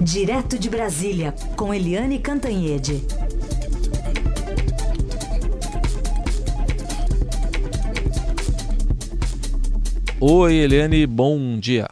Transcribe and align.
Direto 0.00 0.58
de 0.58 0.68
Brasília, 0.68 1.34
com 1.56 1.72
Eliane 1.72 2.18
Cantanhede. 2.18 3.02
Oi, 10.20 10.54
Eliane, 10.54 11.06
bom 11.06 11.58
dia. 11.58 11.88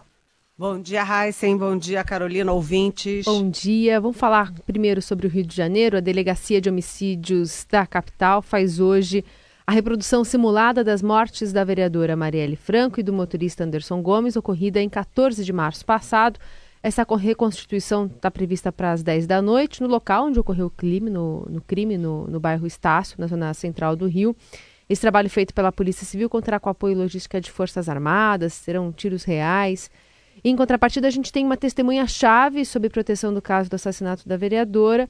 Bom 0.57 0.79
dia, 0.81 1.03
Heisen. 1.03 1.57
Bom 1.57 1.77
dia, 1.77 2.05
Carolina, 2.05 2.53
ouvintes. 2.53 3.25
Bom 3.25 3.49
dia. 3.49 4.01
Vamos 4.01 4.17
falar 4.17 4.53
primeiro 4.67 5.03
sobre 5.03 5.27
o 5.27 5.31
Rio 5.31 5.45
de 5.45 5.57
Janeiro. 5.57 5.97
A 5.97 6.01
Delegacia 6.01 6.61
de 6.61 6.69
Homicídios 6.69 7.67
da 7.71 7.87
capital 7.87 8.43
faz 8.43 8.79
hoje 8.79 9.25
a 9.67 9.73
reprodução 9.73 10.25
simulada 10.25 10.85
das 10.85 11.01
mortes 11.01 11.53
da 11.53 11.65
vereadora 11.65 12.15
Marielle 12.15 12.55
Franco 12.55 13.01
e 13.01 13.03
do 13.03 13.15
motorista 13.15 13.65
Anderson 13.65 14.03
Gomes, 14.03 14.37
ocorrida 14.37 14.81
em 14.81 14.91
14 14.91 15.43
de 15.43 15.53
março 15.53 15.87
passado. 15.87 16.39
Essa 16.85 17.03
reconstituição 17.17 18.05
está 18.05 18.31
prevista 18.31 18.71
para 18.71 18.93
as 18.93 19.03
10 19.03 19.27
da 19.27 19.41
noite, 19.41 19.81
no 19.81 19.89
local 19.89 20.27
onde 20.27 20.39
ocorreu 20.39 20.67
o 20.67 20.71
crime, 20.71 21.09
no, 21.09 21.47
no 21.49 21.63
crime 21.63 21.97
no, 21.97 22.27
no 22.27 22.39
bairro 22.39 22.67
Estácio, 22.67 23.17
na 23.19 23.27
zona 23.27 23.55
central 23.55 23.97
do 23.97 24.07
Rio. 24.07 24.37
Esse 24.87 25.01
trabalho 25.01 25.31
feito 25.31 25.55
pela 25.55 25.73
Polícia 25.73 26.05
Civil 26.05 26.29
contará 26.29 26.61
com 26.61 26.69
apoio 26.69 26.95
logística 26.95 27.41
de 27.41 27.51
Forças 27.51 27.89
Armadas, 27.89 28.53
serão 28.53 28.93
tiros 28.93 29.25
reais. 29.25 29.91
Em 30.45 30.55
contrapartida, 30.55 31.09
a 31.09 31.11
gente 31.11 31.33
tem 31.33 31.43
uma 31.47 31.57
testemunha-chave 31.57 32.67
sobre 32.67 32.91
proteção 32.91 33.33
do 33.33 33.41
caso 33.41 33.71
do 33.71 33.77
assassinato 33.77 34.29
da 34.29 34.37
vereadora, 34.37 35.09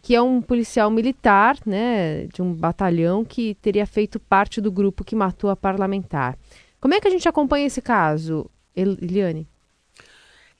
que 0.00 0.14
é 0.14 0.22
um 0.22 0.40
policial 0.40 0.92
militar, 0.92 1.58
né, 1.66 2.28
de 2.32 2.40
um 2.40 2.54
batalhão 2.54 3.24
que 3.24 3.56
teria 3.56 3.84
feito 3.84 4.20
parte 4.20 4.60
do 4.60 4.70
grupo 4.70 5.02
que 5.02 5.16
matou 5.16 5.50
a 5.50 5.56
parlamentar. 5.56 6.38
Como 6.80 6.94
é 6.94 7.00
que 7.00 7.08
a 7.08 7.10
gente 7.10 7.28
acompanha 7.28 7.66
esse 7.66 7.82
caso, 7.82 8.48
Eliane? 8.76 9.49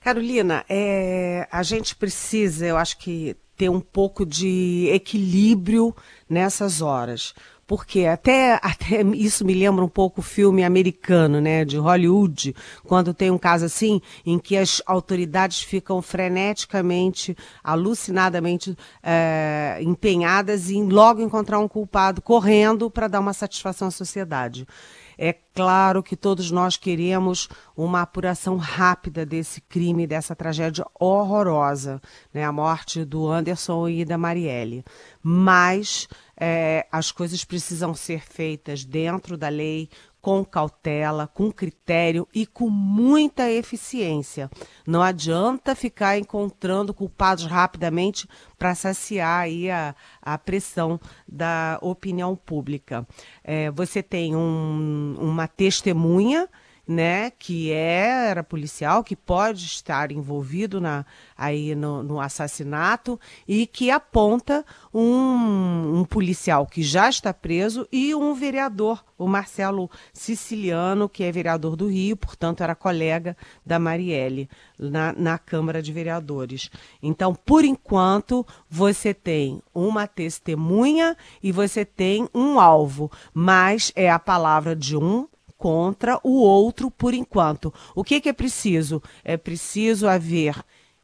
Carolina, 0.01 0.65
é, 0.67 1.47
a 1.51 1.61
gente 1.61 1.95
precisa, 1.95 2.65
eu 2.65 2.75
acho 2.75 2.97
que, 2.97 3.37
ter 3.55 3.69
um 3.69 3.79
pouco 3.79 4.25
de 4.25 4.89
equilíbrio 4.91 5.95
nessas 6.27 6.81
horas 6.81 7.35
porque 7.71 8.05
até, 8.05 8.55
até 8.61 9.01
isso 9.15 9.45
me 9.45 9.53
lembra 9.53 9.85
um 9.85 9.87
pouco 9.87 10.19
o 10.19 10.23
filme 10.23 10.61
americano, 10.61 11.39
né, 11.39 11.63
de 11.63 11.77
Hollywood, 11.77 12.53
quando 12.83 13.13
tem 13.13 13.31
um 13.31 13.37
caso 13.37 13.63
assim, 13.63 14.01
em 14.25 14.37
que 14.37 14.57
as 14.57 14.81
autoridades 14.85 15.61
ficam 15.61 16.01
freneticamente, 16.01 17.33
alucinadamente 17.63 18.77
é, 19.01 19.77
empenhadas 19.79 20.69
em 20.69 20.89
logo 20.89 21.21
encontrar 21.21 21.59
um 21.59 21.67
culpado 21.67 22.21
correndo 22.21 22.91
para 22.91 23.07
dar 23.07 23.21
uma 23.21 23.31
satisfação 23.31 23.87
à 23.87 23.91
sociedade. 23.91 24.67
É 25.17 25.33
claro 25.53 26.01
que 26.01 26.15
todos 26.15 26.51
nós 26.51 26.77
queremos 26.77 27.49
uma 27.75 28.01
apuração 28.01 28.57
rápida 28.57 29.25
desse 29.25 29.61
crime, 29.61 30.07
dessa 30.07 30.35
tragédia 30.35 30.85
horrorosa, 30.99 32.01
né? 32.33 32.43
a 32.43 32.51
morte 32.51 33.03
do 33.05 33.29
Anderson 33.29 33.87
e 33.87 34.05
da 34.05 34.17
Marielle. 34.17 34.83
Mas 35.21 36.07
é, 36.39 36.87
as 36.91 37.11
coisas 37.11 37.43
precisam 37.43 37.93
ser 37.93 38.21
feitas 38.21 38.83
dentro 38.83 39.37
da 39.37 39.49
lei, 39.49 39.89
com 40.21 40.45
cautela, 40.45 41.27
com 41.27 41.51
critério 41.51 42.27
e 42.33 42.45
com 42.45 42.69
muita 42.69 43.49
eficiência. 43.49 44.49
Não 44.85 45.01
adianta 45.01 45.73
ficar 45.75 46.17
encontrando 46.17 46.93
culpados 46.93 47.45
rapidamente 47.45 48.27
para 48.57 48.75
saciar 48.75 49.41
aí 49.41 49.69
a, 49.71 49.95
a 50.21 50.37
pressão 50.37 50.99
da 51.27 51.79
opinião 51.81 52.35
pública. 52.35 53.07
É, 53.43 53.71
você 53.71 54.03
tem 54.03 54.35
um, 54.35 55.15
uma 55.19 55.47
testemunha 55.47 56.47
né, 56.91 57.31
que 57.31 57.71
é, 57.71 58.27
era 58.29 58.43
policial, 58.43 59.03
que 59.03 59.15
pode 59.15 59.65
estar 59.65 60.11
envolvido 60.11 60.81
na, 60.81 61.05
aí 61.37 61.73
no, 61.73 62.03
no 62.03 62.19
assassinato 62.19 63.19
e 63.47 63.65
que 63.65 63.89
aponta 63.89 64.65
um, 64.93 65.99
um, 65.99 66.05
policial 66.05 66.65
que 66.65 66.83
já 66.83 67.09
está 67.09 67.33
preso 67.33 67.87
e 67.91 68.13
um 68.13 68.33
vereador, 68.33 69.03
o 69.17 69.25
Marcelo 69.25 69.89
Siciliano, 70.11 71.07
que 71.07 71.23
é 71.23 71.31
vereador 71.31 71.77
do 71.77 71.87
Rio, 71.87 72.17
portanto 72.17 72.61
era 72.61 72.75
colega 72.75 73.37
da 73.65 73.79
Marielle 73.79 74.49
na, 74.77 75.13
na 75.13 75.37
Câmara 75.37 75.81
de 75.81 75.93
Vereadores. 75.93 76.69
Então, 77.01 77.33
por 77.33 77.63
enquanto, 77.63 78.45
você 78.69 79.13
tem 79.13 79.61
uma 79.73 80.07
testemunha 80.07 81.15
e 81.41 81.53
você 81.53 81.85
tem 81.85 82.27
um 82.35 82.59
alvo, 82.59 83.09
mas 83.33 83.93
é 83.95 84.11
a 84.11 84.19
palavra 84.19 84.75
de 84.75 84.97
um 84.97 85.27
contra 85.61 86.19
o 86.23 86.41
outro 86.41 86.89
por 86.89 87.13
enquanto. 87.13 87.71
O 87.93 88.03
que, 88.03 88.19
que 88.19 88.29
é 88.29 88.33
preciso? 88.33 88.99
É 89.23 89.37
preciso 89.37 90.07
haver 90.07 90.55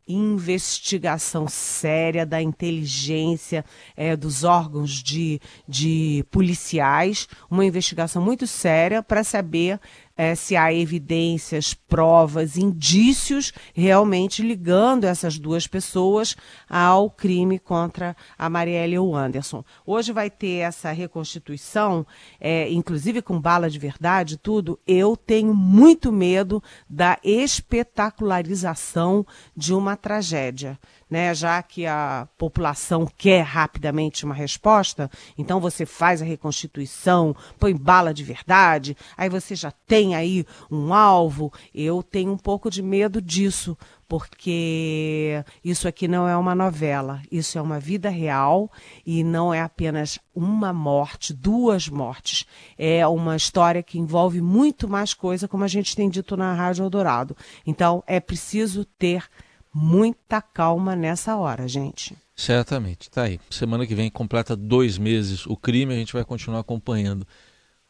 investigação 0.07 1.47
séria 1.47 2.25
da 2.25 2.41
inteligência 2.41 3.63
é, 3.95 4.15
dos 4.15 4.43
órgãos 4.43 5.03
de, 5.03 5.39
de 5.67 6.25
policiais, 6.31 7.27
uma 7.51 7.65
investigação 7.65 8.19
muito 8.19 8.47
séria 8.47 9.03
para 9.03 9.23
saber 9.23 9.79
é, 10.17 10.33
se 10.33 10.55
há 10.55 10.73
evidências, 10.73 11.73
provas, 11.73 12.57
indícios 12.57 13.53
realmente 13.73 14.41
ligando 14.41 15.03
essas 15.03 15.37
duas 15.37 15.67
pessoas 15.67 16.35
ao 16.67 17.09
crime 17.09 17.59
contra 17.59 18.15
a 18.37 18.49
Marielle 18.49 18.95
e 18.95 18.99
o 18.99 19.15
Anderson. 19.15 19.63
Hoje 19.85 20.11
vai 20.11 20.29
ter 20.29 20.57
essa 20.57 20.91
reconstituição, 20.91 22.05
é, 22.39 22.69
inclusive 22.71 23.21
com 23.21 23.39
bala 23.39 23.69
de 23.69 23.77
verdade, 23.77 24.37
tudo. 24.37 24.79
Eu 24.87 25.15
tenho 25.15 25.53
muito 25.53 26.11
medo 26.11 26.63
da 26.89 27.19
espetacularização 27.23 29.25
de 29.55 29.73
uma 29.73 29.95
tragédia 29.95 30.79
né, 31.09 31.33
já 31.33 31.61
que 31.63 31.85
a 31.85 32.27
população 32.37 33.07
quer 33.17 33.41
rapidamente 33.41 34.25
uma 34.25 34.35
resposta, 34.35 35.09
então 35.37 35.59
você 35.59 35.85
faz 35.85 36.21
a 36.21 36.25
reconstituição, 36.25 37.35
põe 37.59 37.75
bala 37.75 38.13
de 38.13 38.23
verdade, 38.23 38.95
aí 39.15 39.29
você 39.29 39.55
já 39.55 39.71
tem 39.71 40.15
aí 40.15 40.45
um 40.69 40.93
alvo. 40.93 41.51
Eu 41.73 42.03
tenho 42.03 42.31
um 42.31 42.37
pouco 42.37 42.69
de 42.69 42.81
medo 42.81 43.21
disso, 43.21 43.77
porque 44.07 45.43
isso 45.63 45.87
aqui 45.87 46.07
não 46.07 46.27
é 46.27 46.35
uma 46.37 46.55
novela, 46.55 47.21
isso 47.31 47.57
é 47.57 47.61
uma 47.61 47.79
vida 47.79 48.09
real 48.09 48.71
e 49.05 49.23
não 49.23 49.53
é 49.53 49.61
apenas 49.61 50.17
uma 50.33 50.71
morte, 50.71 51.33
duas 51.33 51.89
mortes. 51.89 52.45
É 52.77 53.05
uma 53.07 53.35
história 53.35 53.83
que 53.83 53.99
envolve 53.99 54.41
muito 54.41 54.87
mais 54.87 55.13
coisa, 55.13 55.47
como 55.47 55.63
a 55.63 55.67
gente 55.67 55.95
tem 55.95 56.09
dito 56.09 56.37
na 56.37 56.53
Rádio 56.53 56.83
Eldorado. 56.83 57.35
Então, 57.65 58.03
é 58.07 58.19
preciso 58.19 58.85
ter 58.85 59.25
muita 59.73 60.41
calma 60.41 60.95
nessa 60.95 61.35
hora, 61.35 61.67
gente. 61.67 62.15
Certamente, 62.35 63.09
tá 63.09 63.23
aí. 63.23 63.39
Semana 63.49 63.85
que 63.85 63.95
vem 63.95 64.09
completa 64.09 64.55
dois 64.55 64.97
meses 64.97 65.45
o 65.45 65.55
crime, 65.57 65.93
a 65.93 65.97
gente 65.97 66.13
vai 66.13 66.23
continuar 66.23 66.59
acompanhando. 66.59 67.25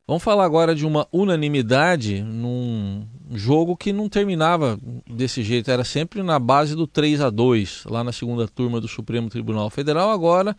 Vamos 0.08 0.24
falar 0.24 0.46
agora 0.46 0.74
de 0.74 0.86
uma 0.86 1.06
unanimidade 1.12 2.24
num 2.24 3.06
jogo 3.32 3.76
que 3.76 3.92
não 3.92 4.08
terminava 4.08 4.80
desse 5.06 5.44
jeito, 5.44 5.70
era 5.70 5.84
sempre 5.84 6.24
na 6.24 6.40
base 6.40 6.78
do 6.78 6.88
3 6.88 7.20
a 7.20 7.30
2 7.30 7.84
lá 7.90 8.06
na 8.06 8.14
segunda 8.14 8.48
turma 8.48 8.80
do 8.80 8.88
Supremo 8.88 9.30
Tribunal 9.30 9.70
Federal. 9.70 10.09
Agora, 10.09 10.56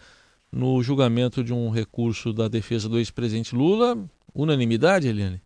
no 0.52 0.82
julgamento 0.82 1.42
de 1.42 1.54
um 1.54 1.70
recurso 1.70 2.30
da 2.30 2.46
defesa 2.46 2.90
do 2.90 2.98
ex-presidente 2.98 3.54
Lula, 3.54 3.96
unanimidade, 4.34 5.08
Eliane? 5.08 5.40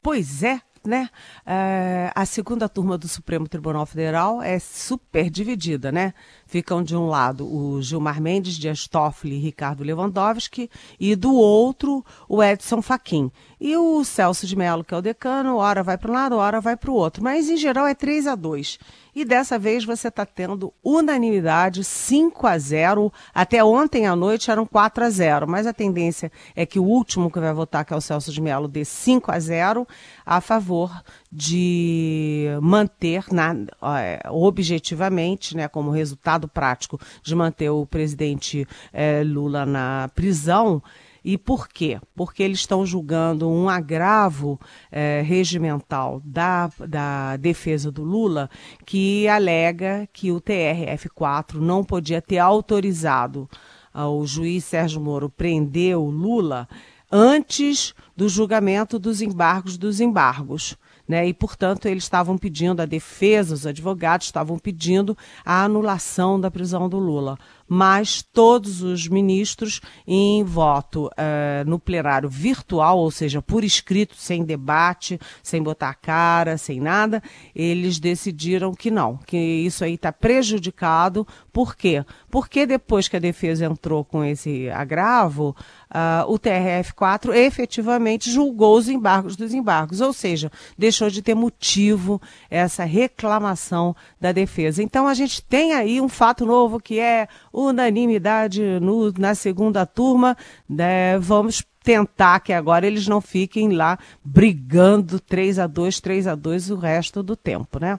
Pois 0.00 0.42
é, 0.42 0.62
né? 0.86 1.10
É, 1.44 2.10
a 2.14 2.24
segunda 2.24 2.68
turma 2.68 2.96
do 2.96 3.08
Supremo 3.08 3.48
Tribunal 3.48 3.84
Federal 3.86 4.42
é 4.42 4.58
super 4.58 5.28
dividida, 5.28 5.90
né? 5.92 6.14
Ficam 6.46 6.82
de 6.82 6.96
um 6.96 7.08
lado 7.08 7.44
o 7.44 7.82
Gilmar 7.82 8.20
Mendes, 8.20 8.54
Dias 8.54 8.86
Toffoli 8.86 9.34
e 9.34 9.40
Ricardo 9.40 9.82
Lewandowski, 9.82 10.70
e 10.98 11.16
do 11.16 11.34
outro 11.34 12.04
o 12.28 12.42
Edson 12.42 12.80
Fachin. 12.80 13.32
E 13.58 13.74
o 13.74 14.04
Celso 14.04 14.46
de 14.46 14.54
Mello, 14.54 14.84
que 14.84 14.92
é 14.92 14.96
o 14.98 15.02
decano, 15.02 15.56
hora 15.56 15.82
vai 15.82 15.96
para 15.96 16.10
um 16.10 16.14
lado, 16.14 16.36
hora 16.36 16.60
vai 16.60 16.76
para 16.76 16.90
o 16.90 16.94
outro. 16.94 17.24
Mas, 17.24 17.48
em 17.48 17.56
geral, 17.56 17.86
é 17.86 17.94
3 17.94 18.26
a 18.26 18.34
2 18.34 18.78
E 19.14 19.24
dessa 19.24 19.58
vez 19.58 19.82
você 19.82 20.08
está 20.08 20.26
tendo 20.26 20.74
unanimidade, 20.84 21.82
5 21.82 22.46
a 22.46 22.58
0 22.58 23.10
Até 23.34 23.64
ontem 23.64 24.06
à 24.06 24.14
noite 24.14 24.50
eram 24.50 24.66
4 24.66 25.04
a 25.04 25.10
0 25.10 25.48
Mas 25.48 25.66
a 25.66 25.72
tendência 25.72 26.30
é 26.54 26.66
que 26.66 26.78
o 26.78 26.84
último 26.84 27.30
que 27.30 27.40
vai 27.40 27.54
votar, 27.54 27.82
que 27.82 27.94
é 27.94 27.96
o 27.96 28.00
Celso 28.00 28.30
de 28.30 28.42
Mello, 28.42 28.68
dê 28.68 28.84
5 28.84 29.32
a 29.32 29.40
0 29.40 29.88
a 30.26 30.40
favor 30.42 30.90
de 31.32 32.48
manter, 32.60 33.24
na, 33.32 33.54
é, 34.00 34.20
objetivamente, 34.30 35.56
né, 35.56 35.66
como 35.66 35.90
resultado 35.90 36.35
prático, 36.46 37.00
de 37.22 37.34
manter 37.34 37.70
o 37.70 37.86
presidente 37.86 38.66
é, 38.92 39.22
Lula 39.22 39.64
na 39.64 40.10
prisão. 40.14 40.82
E 41.24 41.36
por 41.36 41.66
quê? 41.66 41.98
Porque 42.14 42.42
eles 42.42 42.60
estão 42.60 42.86
julgando 42.86 43.48
um 43.48 43.68
agravo 43.68 44.60
é, 44.92 45.22
regimental 45.22 46.22
da, 46.24 46.70
da 46.86 47.36
defesa 47.36 47.90
do 47.90 48.04
Lula 48.04 48.48
que 48.84 49.26
alega 49.26 50.08
que 50.12 50.30
o 50.30 50.40
TRF4 50.40 51.54
não 51.54 51.82
podia 51.82 52.22
ter 52.22 52.38
autorizado 52.38 53.48
o 53.92 54.26
juiz 54.26 54.64
Sérgio 54.64 55.00
Moro 55.00 55.30
prender 55.30 55.96
o 55.96 56.10
Lula 56.10 56.68
antes 57.10 57.94
do 58.14 58.28
julgamento 58.28 58.98
dos 58.98 59.20
embargos 59.20 59.78
dos 59.78 60.00
embargos 60.00 60.76
né? 61.08 61.26
E, 61.26 61.34
portanto, 61.34 61.86
eles 61.86 62.04
estavam 62.04 62.36
pedindo, 62.36 62.80
a 62.80 62.86
defesa, 62.86 63.54
os 63.54 63.66
advogados 63.66 64.26
estavam 64.26 64.58
pedindo 64.58 65.16
a 65.44 65.64
anulação 65.64 66.40
da 66.40 66.50
prisão 66.50 66.88
do 66.88 66.98
Lula 66.98 67.38
mas 67.68 68.22
todos 68.22 68.82
os 68.82 69.08
ministros 69.08 69.80
em 70.06 70.44
voto 70.44 71.06
uh, 71.06 71.68
no 71.68 71.78
plenário 71.78 72.28
virtual, 72.28 72.98
ou 72.98 73.10
seja, 73.10 73.42
por 73.42 73.64
escrito, 73.64 74.14
sem 74.16 74.44
debate, 74.44 75.18
sem 75.42 75.62
botar 75.62 75.94
cara, 75.94 76.56
sem 76.56 76.80
nada, 76.80 77.22
eles 77.54 77.98
decidiram 77.98 78.72
que 78.72 78.90
não, 78.90 79.16
que 79.16 79.36
isso 79.36 79.84
aí 79.84 79.94
está 79.94 80.12
prejudicado. 80.12 81.26
Por 81.56 81.74
quê? 81.74 82.04
Porque 82.30 82.66
depois 82.66 83.08
que 83.08 83.16
a 83.16 83.18
defesa 83.18 83.64
entrou 83.64 84.04
com 84.04 84.22
esse 84.22 84.68
agravo, 84.68 85.56
uh, 85.88 86.30
o 86.30 86.38
TRF4 86.38 87.34
efetivamente 87.34 88.30
julgou 88.30 88.76
os 88.76 88.90
embargos 88.90 89.36
dos 89.36 89.54
embargos, 89.54 90.02
ou 90.02 90.12
seja, 90.12 90.52
deixou 90.76 91.08
de 91.08 91.22
ter 91.22 91.34
motivo 91.34 92.20
essa 92.50 92.84
reclamação 92.84 93.96
da 94.20 94.32
defesa. 94.32 94.82
Então 94.82 95.08
a 95.08 95.14
gente 95.14 95.42
tem 95.42 95.72
aí 95.72 95.98
um 95.98 96.10
fato 96.10 96.44
novo 96.44 96.78
que 96.78 97.00
é 97.00 97.26
unanimidade 97.50 98.62
no, 98.78 99.10
na 99.12 99.34
segunda 99.34 99.86
turma. 99.86 100.36
Né? 100.68 101.18
Vamos 101.18 101.64
tentar 101.82 102.40
que 102.40 102.52
agora 102.52 102.86
eles 102.86 103.08
não 103.08 103.22
fiquem 103.22 103.72
lá 103.72 103.98
brigando 104.22 105.18
3 105.18 105.58
a 105.58 105.66
2 105.66 106.00
3 106.00 106.26
a 106.26 106.34
2 106.34 106.70
o 106.70 106.76
resto 106.76 107.22
do 107.22 107.34
tempo, 107.34 107.80
né? 107.80 107.98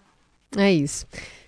É 0.56 0.71
isso. 0.71 1.07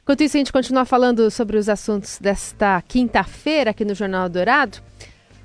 Enquanto 0.10 0.24
isso, 0.24 0.38
a 0.38 0.40
gente 0.40 0.52
continua 0.52 0.86
falando 0.86 1.30
sobre 1.30 1.56
os 1.56 1.70
assuntos 1.70 2.18
desta 2.18 2.82
quinta-feira 2.82 3.70
aqui 3.70 3.86
no 3.86 3.94
Jornal 3.94 4.28
Dourado. 4.28 4.80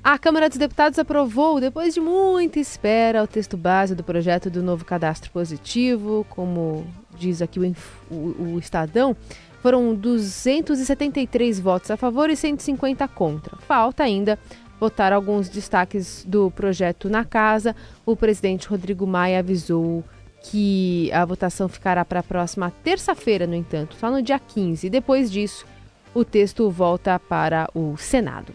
A 0.03 0.17
Câmara 0.17 0.49
dos 0.49 0.57
Deputados 0.57 0.97
aprovou, 0.97 1.61
depois 1.61 1.93
de 1.93 1.99
muita 1.99 2.59
espera, 2.59 3.21
o 3.21 3.27
texto 3.27 3.55
base 3.55 3.93
do 3.93 4.03
projeto 4.03 4.49
do 4.49 4.63
novo 4.63 4.83
cadastro 4.83 5.29
positivo, 5.29 6.25
como 6.31 6.83
diz 7.15 7.43
aqui 7.43 7.59
o, 7.59 7.75
o, 8.09 8.55
o 8.55 8.57
Estadão. 8.57 9.15
Foram 9.61 9.93
273 9.93 11.59
votos 11.59 11.91
a 11.91 11.95
favor 11.95 12.31
e 12.31 12.35
150 12.35 13.07
contra. 13.09 13.55
Falta 13.67 14.01
ainda 14.01 14.39
votar 14.79 15.13
alguns 15.13 15.47
destaques 15.47 16.25
do 16.27 16.49
projeto 16.49 17.07
na 17.07 17.23
casa. 17.23 17.75
O 18.03 18.15
presidente 18.15 18.67
Rodrigo 18.67 19.05
Maia 19.05 19.37
avisou 19.37 20.03
que 20.51 21.11
a 21.11 21.25
votação 21.25 21.67
ficará 21.67 22.05
para 22.05 22.19
a 22.19 22.23
próxima 22.23 22.71
terça-feira, 22.83 23.47
no 23.47 23.55
entanto, 23.55 23.95
só 23.99 24.11
no 24.11 24.21
dia 24.21 24.39
15. 24.39 24.89
Depois 24.89 25.31
disso, 25.31 25.65
o 26.13 26.23
texto 26.23 26.69
volta 26.69 27.19
para 27.19 27.69
o 27.73 27.95
Senado. 27.97 28.53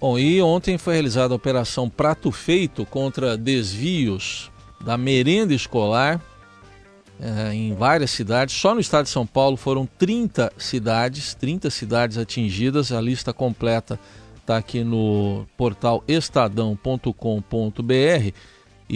Bom, 0.00 0.18
e 0.18 0.42
ontem 0.42 0.76
foi 0.76 0.94
realizada 0.94 1.32
a 1.32 1.36
Operação 1.36 1.88
Prato 1.88 2.30
Feito 2.30 2.84
contra 2.84 3.36
desvios 3.36 4.50
da 4.84 4.98
merenda 4.98 5.54
escolar 5.54 6.20
é, 7.20 7.54
em 7.54 7.74
várias 7.74 8.10
cidades. 8.10 8.54
Só 8.54 8.74
no 8.74 8.80
estado 8.80 9.04
de 9.04 9.10
São 9.10 9.26
Paulo 9.26 9.56
foram 9.56 9.86
30 9.86 10.52
cidades, 10.58 11.32
30 11.34 11.70
cidades 11.70 12.18
atingidas. 12.18 12.92
A 12.92 13.00
lista 13.00 13.32
completa 13.32 13.98
está 14.36 14.56
aqui 14.56 14.84
no 14.84 15.46
portal 15.56 16.04
estadão.com.br. 16.06 17.14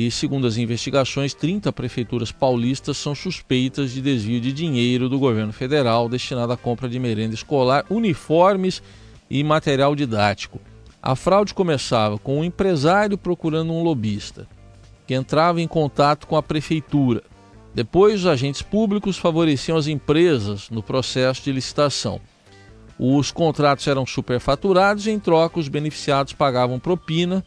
E 0.00 0.12
segundo 0.12 0.46
as 0.46 0.56
investigações, 0.56 1.34
30 1.34 1.72
prefeituras 1.72 2.30
paulistas 2.30 2.96
são 2.96 3.16
suspeitas 3.16 3.90
de 3.90 4.00
desvio 4.00 4.40
de 4.40 4.52
dinheiro 4.52 5.08
do 5.08 5.18
governo 5.18 5.52
federal 5.52 6.08
destinado 6.08 6.52
à 6.52 6.56
compra 6.56 6.88
de 6.88 7.00
merenda 7.00 7.34
escolar, 7.34 7.84
uniformes 7.90 8.80
e 9.28 9.42
material 9.42 9.96
didático. 9.96 10.60
A 11.02 11.16
fraude 11.16 11.52
começava 11.52 12.16
com 12.16 12.38
um 12.38 12.44
empresário 12.44 13.18
procurando 13.18 13.72
um 13.72 13.82
lobista, 13.82 14.46
que 15.04 15.14
entrava 15.14 15.60
em 15.60 15.66
contato 15.66 16.28
com 16.28 16.36
a 16.36 16.42
prefeitura. 16.44 17.24
Depois, 17.74 18.20
os 18.20 18.26
agentes 18.26 18.62
públicos 18.62 19.18
favoreciam 19.18 19.76
as 19.76 19.88
empresas 19.88 20.70
no 20.70 20.80
processo 20.80 21.42
de 21.42 21.50
licitação. 21.50 22.20
Os 22.96 23.32
contratos 23.32 23.88
eram 23.88 24.06
superfaturados 24.06 25.08
e, 25.08 25.10
em 25.10 25.18
troca, 25.18 25.58
os 25.58 25.66
beneficiados 25.66 26.34
pagavam 26.34 26.78
propina. 26.78 27.44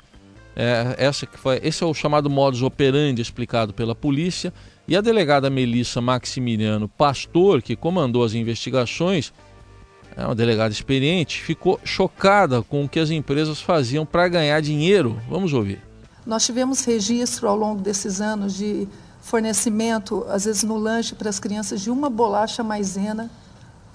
É, 0.55 0.95
essa 0.97 1.25
que 1.25 1.37
foi, 1.37 1.59
esse 1.63 1.83
é 1.83 1.85
o 1.85 1.93
chamado 1.93 2.29
modus 2.29 2.61
operandi 2.61 3.21
explicado 3.21 3.73
pela 3.73 3.95
polícia. 3.95 4.53
E 4.87 4.95
a 4.95 5.01
delegada 5.01 5.49
Melissa 5.49 6.01
Maximiliano 6.01 6.89
Pastor, 6.89 7.61
que 7.61 7.75
comandou 7.75 8.23
as 8.23 8.33
investigações, 8.33 9.31
é 10.15 10.25
uma 10.25 10.35
delegada 10.35 10.73
experiente, 10.73 11.41
ficou 11.41 11.79
chocada 11.83 12.61
com 12.61 12.83
o 12.83 12.89
que 12.89 12.99
as 12.99 13.09
empresas 13.09 13.61
faziam 13.61 14.05
para 14.05 14.27
ganhar 14.27 14.59
dinheiro. 14.61 15.21
Vamos 15.29 15.53
ouvir. 15.53 15.81
Nós 16.25 16.45
tivemos 16.45 16.83
registro 16.83 17.47
ao 17.47 17.55
longo 17.55 17.81
desses 17.81 18.19
anos 18.19 18.55
de 18.55 18.87
fornecimento, 19.21 20.25
às 20.27 20.45
vezes 20.45 20.63
no 20.63 20.77
lanche 20.77 21.15
para 21.15 21.29
as 21.29 21.39
crianças, 21.39 21.81
de 21.81 21.89
uma 21.89 22.09
bolacha 22.09 22.63
maisena 22.63 23.29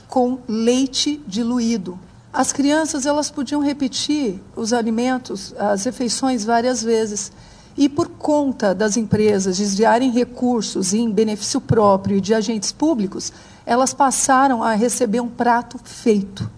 com 0.09 0.39
leite 0.49 1.21
diluído. 1.27 1.99
As 2.37 2.53
crianças 2.53 3.07
elas 3.07 3.31
podiam 3.31 3.63
repetir 3.63 4.39
os 4.55 4.75
alimentos, 4.75 5.55
as 5.59 5.87
refeições 5.87 6.45
várias 6.45 6.83
vezes. 6.83 7.33
E 7.75 7.89
por 7.89 8.11
conta 8.11 8.75
das 8.75 8.99
empresas 8.99 9.57
desviarem 9.57 10.11
recursos 10.11 10.93
em 10.93 11.11
benefício 11.11 11.63
próprio 11.63 12.19
e 12.19 12.21
de 12.21 12.35
agentes 12.35 12.73
públicos, 12.73 13.33
elas 13.65 13.95
passaram 13.95 14.63
a 14.63 14.75
receber 14.75 15.21
um 15.21 15.31
prato 15.31 15.79
feito. 15.83 16.51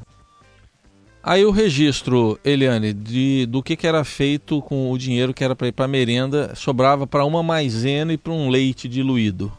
Aí 1.22 1.44
o 1.44 1.52
registro, 1.52 2.40
Eliane, 2.44 2.92
de, 2.92 3.46
do 3.46 3.62
que, 3.62 3.76
que 3.76 3.86
era 3.86 4.02
feito 4.02 4.60
com 4.62 4.90
o 4.90 4.98
dinheiro 4.98 5.32
que 5.32 5.44
era 5.44 5.54
para 5.54 5.68
ir 5.68 5.72
para 5.72 5.86
merenda, 5.86 6.56
sobrava 6.56 7.06
para 7.06 7.24
uma 7.24 7.40
maisena 7.40 8.12
e 8.12 8.18
para 8.18 8.32
um 8.32 8.48
leite 8.48 8.88
diluído. 8.88 9.52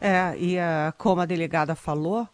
É, 0.00 0.34
e 0.38 0.58
a, 0.58 0.94
como 0.96 1.20
a 1.20 1.26
delegada 1.26 1.74
falou, 1.74 2.26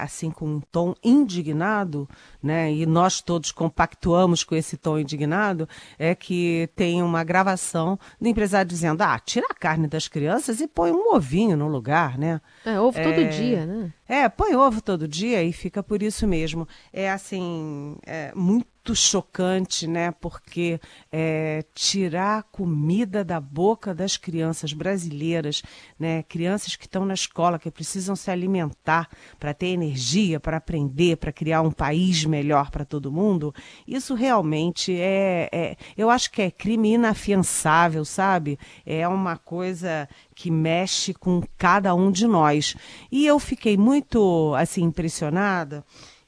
assim 0.00 0.30
com 0.30 0.46
um 0.46 0.60
tom 0.60 0.94
indignado, 1.02 2.08
né, 2.42 2.72
e 2.72 2.86
nós 2.86 3.20
todos 3.20 3.50
compactuamos 3.52 4.44
com 4.44 4.54
esse 4.54 4.76
tom 4.76 4.98
indignado, 4.98 5.68
é 5.98 6.14
que 6.14 6.68
tem 6.76 7.02
uma 7.02 7.24
gravação 7.24 7.98
do 8.20 8.28
empresário 8.28 8.68
dizendo: 8.68 9.02
ah, 9.02 9.18
tira 9.18 9.46
a 9.50 9.54
carne 9.54 9.86
das 9.86 10.08
crianças 10.08 10.60
e 10.60 10.68
põe 10.68 10.92
um 10.92 11.14
ovinho 11.14 11.56
no 11.56 11.68
lugar, 11.68 12.18
né? 12.18 12.40
É, 12.64 12.78
ovo 12.78 13.00
todo 13.00 13.20
é, 13.20 13.24
dia, 13.24 13.66
né? 13.66 13.92
É, 14.08 14.28
põe 14.28 14.54
ovo 14.54 14.80
todo 14.80 15.08
dia 15.08 15.42
e 15.42 15.52
fica 15.52 15.82
por 15.82 16.02
isso 16.02 16.26
mesmo. 16.26 16.68
É 16.92 17.10
assim, 17.10 17.96
é 18.06 18.32
muito 18.34 18.73
muito 18.84 18.94
chocante, 18.94 19.86
né? 19.86 20.10
Porque 20.10 20.78
é, 21.10 21.64
tirar 21.74 22.42
comida 22.52 23.24
da 23.24 23.40
boca 23.40 23.94
das 23.94 24.18
crianças 24.18 24.74
brasileiras, 24.74 25.62
né? 25.98 26.22
Crianças 26.24 26.76
que 26.76 26.84
estão 26.84 27.06
na 27.06 27.14
escola, 27.14 27.58
que 27.58 27.70
precisam 27.70 28.14
se 28.14 28.30
alimentar 28.30 29.08
para 29.40 29.54
ter 29.54 29.68
energia, 29.68 30.38
para 30.38 30.58
aprender, 30.58 31.16
para 31.16 31.32
criar 31.32 31.62
um 31.62 31.70
país 31.70 32.26
melhor 32.26 32.70
para 32.70 32.84
todo 32.84 33.10
mundo. 33.10 33.54
Isso 33.88 34.12
realmente 34.14 34.94
é, 34.94 35.48
é, 35.50 35.76
eu 35.96 36.10
acho 36.10 36.30
que 36.30 36.42
é 36.42 36.50
crime 36.50 36.92
inafiançável, 36.92 38.04
sabe? 38.04 38.58
É 38.84 39.08
uma 39.08 39.38
coisa 39.38 40.06
que 40.34 40.50
mexe 40.50 41.14
com 41.14 41.42
cada 41.56 41.94
um 41.94 42.12
de 42.12 42.26
nós. 42.26 42.76
E 43.10 43.24
eu 43.24 43.38
fiquei 43.38 43.78
muito 43.78 44.54
assim 44.56 44.82
impressionada 44.82 45.82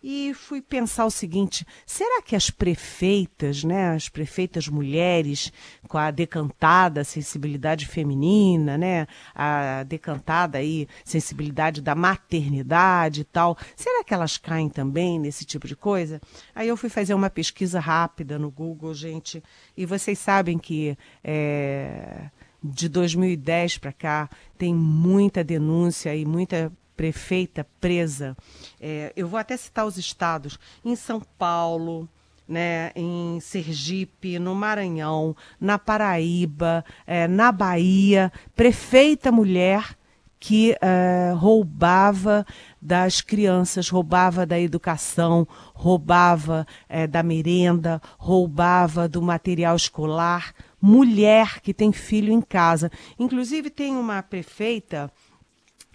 e 0.08 0.32
fui 0.32 0.62
pensar 0.62 1.04
o 1.04 1.10
seguinte: 1.10 1.66
será 1.84 2.22
que 2.22 2.36
as 2.36 2.48
prefeitas, 2.48 3.64
né, 3.64 3.88
as 3.88 4.08
prefeitas 4.08 4.68
mulheres, 4.68 5.52
com 5.88 5.98
a 5.98 6.12
decantada 6.12 7.02
sensibilidade 7.02 7.86
feminina, 7.86 8.78
né, 8.78 9.08
a 9.34 9.82
decantada 9.82 10.58
aí 10.58 10.86
sensibilidade 11.04 11.82
da 11.82 11.96
maternidade 11.96 13.22
e 13.22 13.24
tal, 13.24 13.58
será 13.74 14.04
que 14.04 14.14
elas 14.14 14.38
caem 14.38 14.68
também 14.68 15.18
nesse 15.18 15.44
tipo 15.44 15.66
de 15.66 15.74
coisa? 15.74 16.20
Aí 16.54 16.68
eu 16.68 16.76
fui 16.76 16.88
fazer 16.88 17.12
uma 17.12 17.28
pesquisa 17.28 17.80
rápida 17.80 18.38
no 18.38 18.48
Google, 18.48 18.94
gente, 18.94 19.42
e 19.76 19.84
vocês 19.84 20.20
sabem 20.20 20.56
que 20.56 20.96
é, 21.24 22.30
de 22.62 22.88
2010 22.88 23.78
para 23.78 23.92
cá 23.92 24.30
tem 24.56 24.72
muita 24.72 25.42
denúncia 25.42 26.14
e 26.14 26.24
muita 26.24 26.72
prefeita 26.96 27.66
presa. 27.80 28.36
É, 28.80 29.12
eu 29.16 29.28
vou 29.28 29.38
até 29.38 29.56
citar 29.56 29.86
os 29.86 29.96
estados: 29.98 30.58
em 30.84 30.96
São 30.96 31.20
Paulo, 31.38 32.08
né, 32.48 32.92
em 32.94 33.38
Sergipe, 33.40 34.38
no 34.38 34.54
Maranhão, 34.54 35.36
na 35.60 35.78
Paraíba, 35.78 36.84
é, 37.06 37.26
na 37.26 37.50
Bahia, 37.50 38.32
prefeita 38.54 39.32
mulher 39.32 39.96
que 40.38 40.76
é, 40.80 41.32
roubava 41.34 42.46
das 42.80 43.20
crianças, 43.20 43.88
roubava 43.88 44.46
da 44.46 44.60
educação, 44.60 45.48
roubava 45.74 46.66
é, 46.88 47.06
da 47.06 47.22
merenda, 47.22 48.00
roubava 48.18 49.08
do 49.08 49.20
material 49.20 49.74
escolar. 49.74 50.54
Mulher 50.80 51.60
que 51.60 51.74
tem 51.74 51.90
filho 51.90 52.32
em 52.32 52.40
casa. 52.40 52.92
Inclusive, 53.18 53.70
tem 53.70 53.96
uma 53.96 54.22
prefeita 54.22 55.10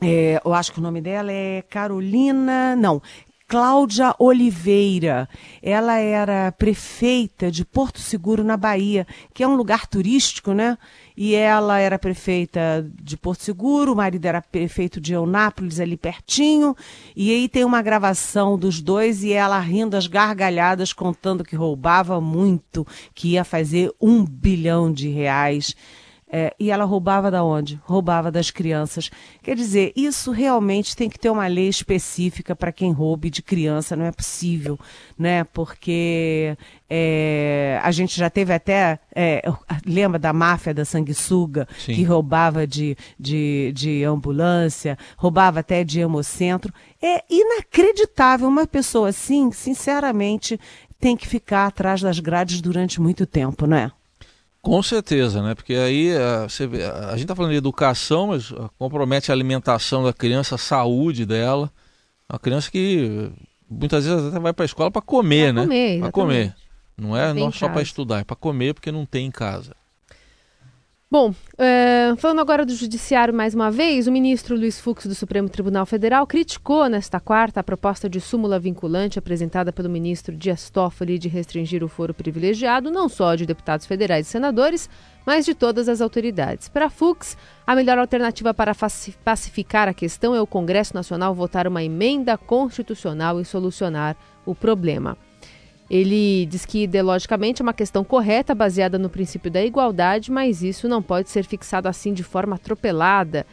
é, 0.01 0.41
eu 0.43 0.53
acho 0.53 0.71
que 0.71 0.79
o 0.79 0.81
nome 0.81 0.99
dela 1.01 1.31
é 1.31 1.61
Carolina. 1.61 2.75
Não, 2.75 3.01
Cláudia 3.51 4.15
Oliveira. 4.17 5.27
Ela 5.61 5.97
era 5.97 6.53
prefeita 6.53 7.51
de 7.51 7.65
Porto 7.65 7.99
Seguro, 7.99 8.45
na 8.45 8.55
Bahia, 8.55 9.05
que 9.33 9.43
é 9.43 9.47
um 9.47 9.55
lugar 9.55 9.85
turístico, 9.87 10.53
né? 10.53 10.77
E 11.17 11.35
ela 11.35 11.77
era 11.77 11.99
prefeita 11.99 12.89
de 13.03 13.17
Porto 13.17 13.43
Seguro, 13.43 13.91
o 13.91 13.95
marido 13.97 14.25
era 14.25 14.41
prefeito 14.41 15.01
de 15.01 15.11
Eunápolis, 15.11 15.81
ali 15.81 15.97
pertinho. 15.97 16.73
E 17.13 17.29
aí 17.29 17.49
tem 17.49 17.65
uma 17.65 17.81
gravação 17.81 18.57
dos 18.57 18.79
dois 18.81 19.21
e 19.21 19.33
ela 19.33 19.59
rindo 19.59 19.97
às 19.97 20.07
gargalhadas, 20.07 20.93
contando 20.93 21.43
que 21.43 21.55
roubava 21.57 22.21
muito, 22.21 22.87
que 23.13 23.33
ia 23.33 23.43
fazer 23.43 23.91
um 23.99 24.23
bilhão 24.23 24.89
de 24.89 25.09
reais. 25.09 25.75
É, 26.33 26.55
e 26.57 26.71
ela 26.71 26.85
roubava 26.85 27.29
da 27.29 27.43
onde? 27.43 27.77
Roubava 27.83 28.31
das 28.31 28.49
crianças. 28.49 29.11
Quer 29.43 29.53
dizer, 29.53 29.91
isso 29.97 30.31
realmente 30.31 30.95
tem 30.95 31.09
que 31.09 31.19
ter 31.19 31.29
uma 31.29 31.45
lei 31.45 31.67
específica 31.67 32.55
para 32.55 32.71
quem 32.71 32.93
roube 32.93 33.29
de 33.29 33.41
criança, 33.43 33.97
não 33.97 34.05
é 34.05 34.13
possível, 34.13 34.79
né? 35.19 35.43
Porque 35.43 36.57
é, 36.89 37.81
a 37.83 37.91
gente 37.91 38.17
já 38.17 38.29
teve 38.29 38.53
até, 38.53 38.97
é, 39.13 39.43
lembra 39.85 40.17
da 40.17 40.31
máfia 40.31 40.73
da 40.73 40.85
sanguessuga, 40.85 41.67
Sim. 41.77 41.95
que 41.95 42.03
roubava 42.03 42.65
de, 42.65 42.95
de, 43.19 43.73
de 43.75 44.05
ambulância, 44.05 44.97
roubava 45.17 45.59
até 45.59 45.83
de 45.83 45.99
hemocentro. 45.99 46.73
É 47.01 47.25
inacreditável 47.29 48.47
uma 48.47 48.65
pessoa 48.65 49.09
assim, 49.09 49.51
sinceramente, 49.51 50.57
tem 50.97 51.17
que 51.17 51.27
ficar 51.27 51.67
atrás 51.67 51.99
das 52.01 52.19
grades 52.19 52.61
durante 52.61 53.01
muito 53.01 53.25
tempo, 53.25 53.67
não 53.67 53.75
é? 53.75 53.91
Com 54.61 54.81
certeza, 54.83 55.41
né? 55.41 55.55
Porque 55.55 55.73
aí 55.73 56.15
a, 56.15 56.43
você 56.43 56.67
vê, 56.67 56.83
a 56.83 57.11
gente 57.11 57.23
está 57.23 57.35
falando 57.35 57.51
de 57.51 57.57
educação, 57.57 58.27
mas 58.27 58.53
compromete 58.77 59.31
a 59.31 59.33
alimentação 59.33 60.03
da 60.03 60.13
criança, 60.13 60.55
a 60.55 60.57
saúde 60.57 61.25
dela. 61.25 61.71
Uma 62.29 62.37
criança 62.39 62.69
que 62.69 63.31
muitas 63.69 64.05
vezes 64.05 64.27
até 64.27 64.39
vai 64.39 64.53
para 64.53 64.63
a 64.63 64.67
escola 64.67 64.91
para 64.91 65.01
comer, 65.01 65.53
pra 65.53 65.65
né? 65.65 65.99
Para 65.99 66.11
comer. 66.11 66.55
Não 66.95 67.17
é, 67.17 67.33
não 67.33 67.47
é 67.47 67.51
só 67.51 67.67
para 67.69 67.81
estudar, 67.81 68.19
é 68.19 68.23
para 68.23 68.35
comer 68.35 68.75
porque 68.75 68.91
não 68.91 69.05
tem 69.05 69.25
em 69.25 69.31
casa. 69.31 69.75
Bom, 71.11 71.35
é, 71.57 72.13
falando 72.19 72.39
agora 72.39 72.65
do 72.65 72.73
Judiciário 72.73 73.33
mais 73.33 73.53
uma 73.53 73.69
vez, 73.69 74.07
o 74.07 74.11
ministro 74.13 74.55
Luiz 74.55 74.79
Fux 74.79 75.05
do 75.05 75.13
Supremo 75.13 75.49
Tribunal 75.49 75.85
Federal 75.85 76.25
criticou 76.25 76.87
nesta 76.87 77.19
quarta 77.19 77.59
a 77.59 77.63
proposta 77.63 78.09
de 78.09 78.21
súmula 78.21 78.57
vinculante 78.57 79.19
apresentada 79.19 79.73
pelo 79.73 79.89
ministro 79.89 80.33
Dias 80.33 80.69
Toffoli 80.69 81.19
de 81.19 81.27
restringir 81.27 81.83
o 81.83 81.89
foro 81.89 82.13
privilegiado 82.13 82.89
não 82.89 83.09
só 83.09 83.35
de 83.35 83.45
deputados 83.45 83.85
federais 83.85 84.25
e 84.25 84.29
senadores, 84.29 84.89
mas 85.25 85.43
de 85.43 85.53
todas 85.53 85.89
as 85.89 85.99
autoridades. 85.99 86.69
Para 86.69 86.89
Fux, 86.89 87.37
a 87.67 87.75
melhor 87.75 87.97
alternativa 87.97 88.53
para 88.53 88.73
pacificar 89.21 89.89
a 89.89 89.93
questão 89.93 90.33
é 90.33 90.39
o 90.39 90.47
Congresso 90.47 90.93
Nacional 90.93 91.35
votar 91.35 91.67
uma 91.67 91.83
emenda 91.83 92.37
constitucional 92.37 93.41
e 93.41 93.43
solucionar 93.43 94.15
o 94.45 94.55
problema. 94.55 95.17
Ele 95.91 96.45
diz 96.45 96.65
que 96.65 96.83
ideologicamente 96.83 97.61
é 97.61 97.63
uma 97.63 97.73
questão 97.73 98.01
correta, 98.01 98.55
baseada 98.55 98.97
no 98.97 99.09
princípio 99.09 99.51
da 99.51 99.61
igualdade, 99.61 100.31
mas 100.31 100.63
isso 100.63 100.87
não 100.87 101.03
pode 101.03 101.29
ser 101.29 101.43
fixado 101.43 101.89
assim 101.89 102.13
de 102.13 102.23
forma 102.23 102.55
atropelada. 102.55 103.45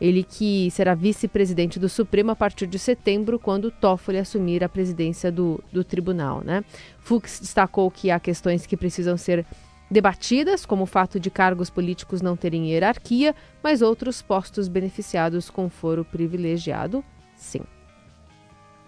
Ele 0.00 0.24
que 0.24 0.68
será 0.72 0.92
vice-presidente 0.92 1.78
do 1.78 1.88
Supremo 1.88 2.32
a 2.32 2.34
partir 2.34 2.66
de 2.66 2.80
setembro, 2.80 3.38
quando 3.38 3.70
Toffoli 3.70 4.18
assumir 4.18 4.64
a 4.64 4.68
presidência 4.68 5.30
do, 5.30 5.62
do 5.72 5.84
tribunal. 5.84 6.42
Né? 6.44 6.64
Fux 6.98 7.38
destacou 7.38 7.88
que 7.92 8.10
há 8.10 8.18
questões 8.18 8.66
que 8.66 8.76
precisam 8.76 9.16
ser 9.16 9.46
debatidas, 9.88 10.66
como 10.66 10.82
o 10.82 10.86
fato 10.86 11.20
de 11.20 11.30
cargos 11.30 11.70
políticos 11.70 12.20
não 12.20 12.36
terem 12.36 12.72
hierarquia, 12.72 13.36
mas 13.62 13.82
outros 13.82 14.20
postos 14.20 14.66
beneficiados 14.66 15.48
com 15.48 15.70
foro 15.70 16.04
privilegiado, 16.04 17.04
sim. 17.36 17.60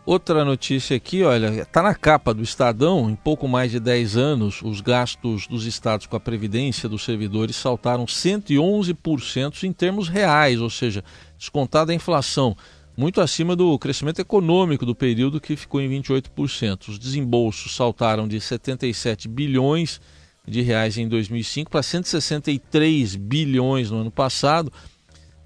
Outra 0.07 0.45
notícia 0.45 0.97
aqui, 0.97 1.25
olha, 1.25 1.63
está 1.63 1.83
na 1.83 1.93
capa 1.93 2.33
do 2.33 2.41
Estadão. 2.41 3.11
Em 3.11 3.17
pouco 3.17 3.49
mais 3.49 3.73
de 3.73 3.81
10 3.81 4.17
anos, 4.17 4.63
os 4.63 4.81
gastos 4.81 5.49
dos 5.49 5.67
estados 5.67 6.07
com 6.07 6.15
a 6.15 6.21
previdência 6.21 6.89
dos 6.89 7.05
servidores 7.05 7.57
saltaram 7.57 8.05
111% 8.05 9.65
em 9.65 9.73
termos 9.73 10.09
reais, 10.09 10.61
ou 10.61 10.71
seja, 10.71 11.03
descontada 11.37 11.91
a 11.91 11.95
inflação, 11.95 12.57
muito 12.97 13.21
acima 13.21 13.57
do 13.57 13.77
crescimento 13.81 14.21
econômico 14.21 14.87
do 14.87 14.95
período 14.95 15.41
que 15.41 15.57
ficou 15.57 15.81
em 15.81 15.91
28%. 16.01 16.87
Os 16.87 17.01
desembolsos 17.01 17.75
saltaram 17.75 18.29
de 18.29 18.41
77 18.41 19.27
bilhões 19.27 20.01
de 20.47 20.63
reais 20.63 20.97
em 20.97 21.09
2005 21.09 21.69
para 21.69 21.83
163 21.83 23.17
bilhões 23.17 23.91
no 23.91 24.03
ano 24.03 24.13
passado 24.13 24.73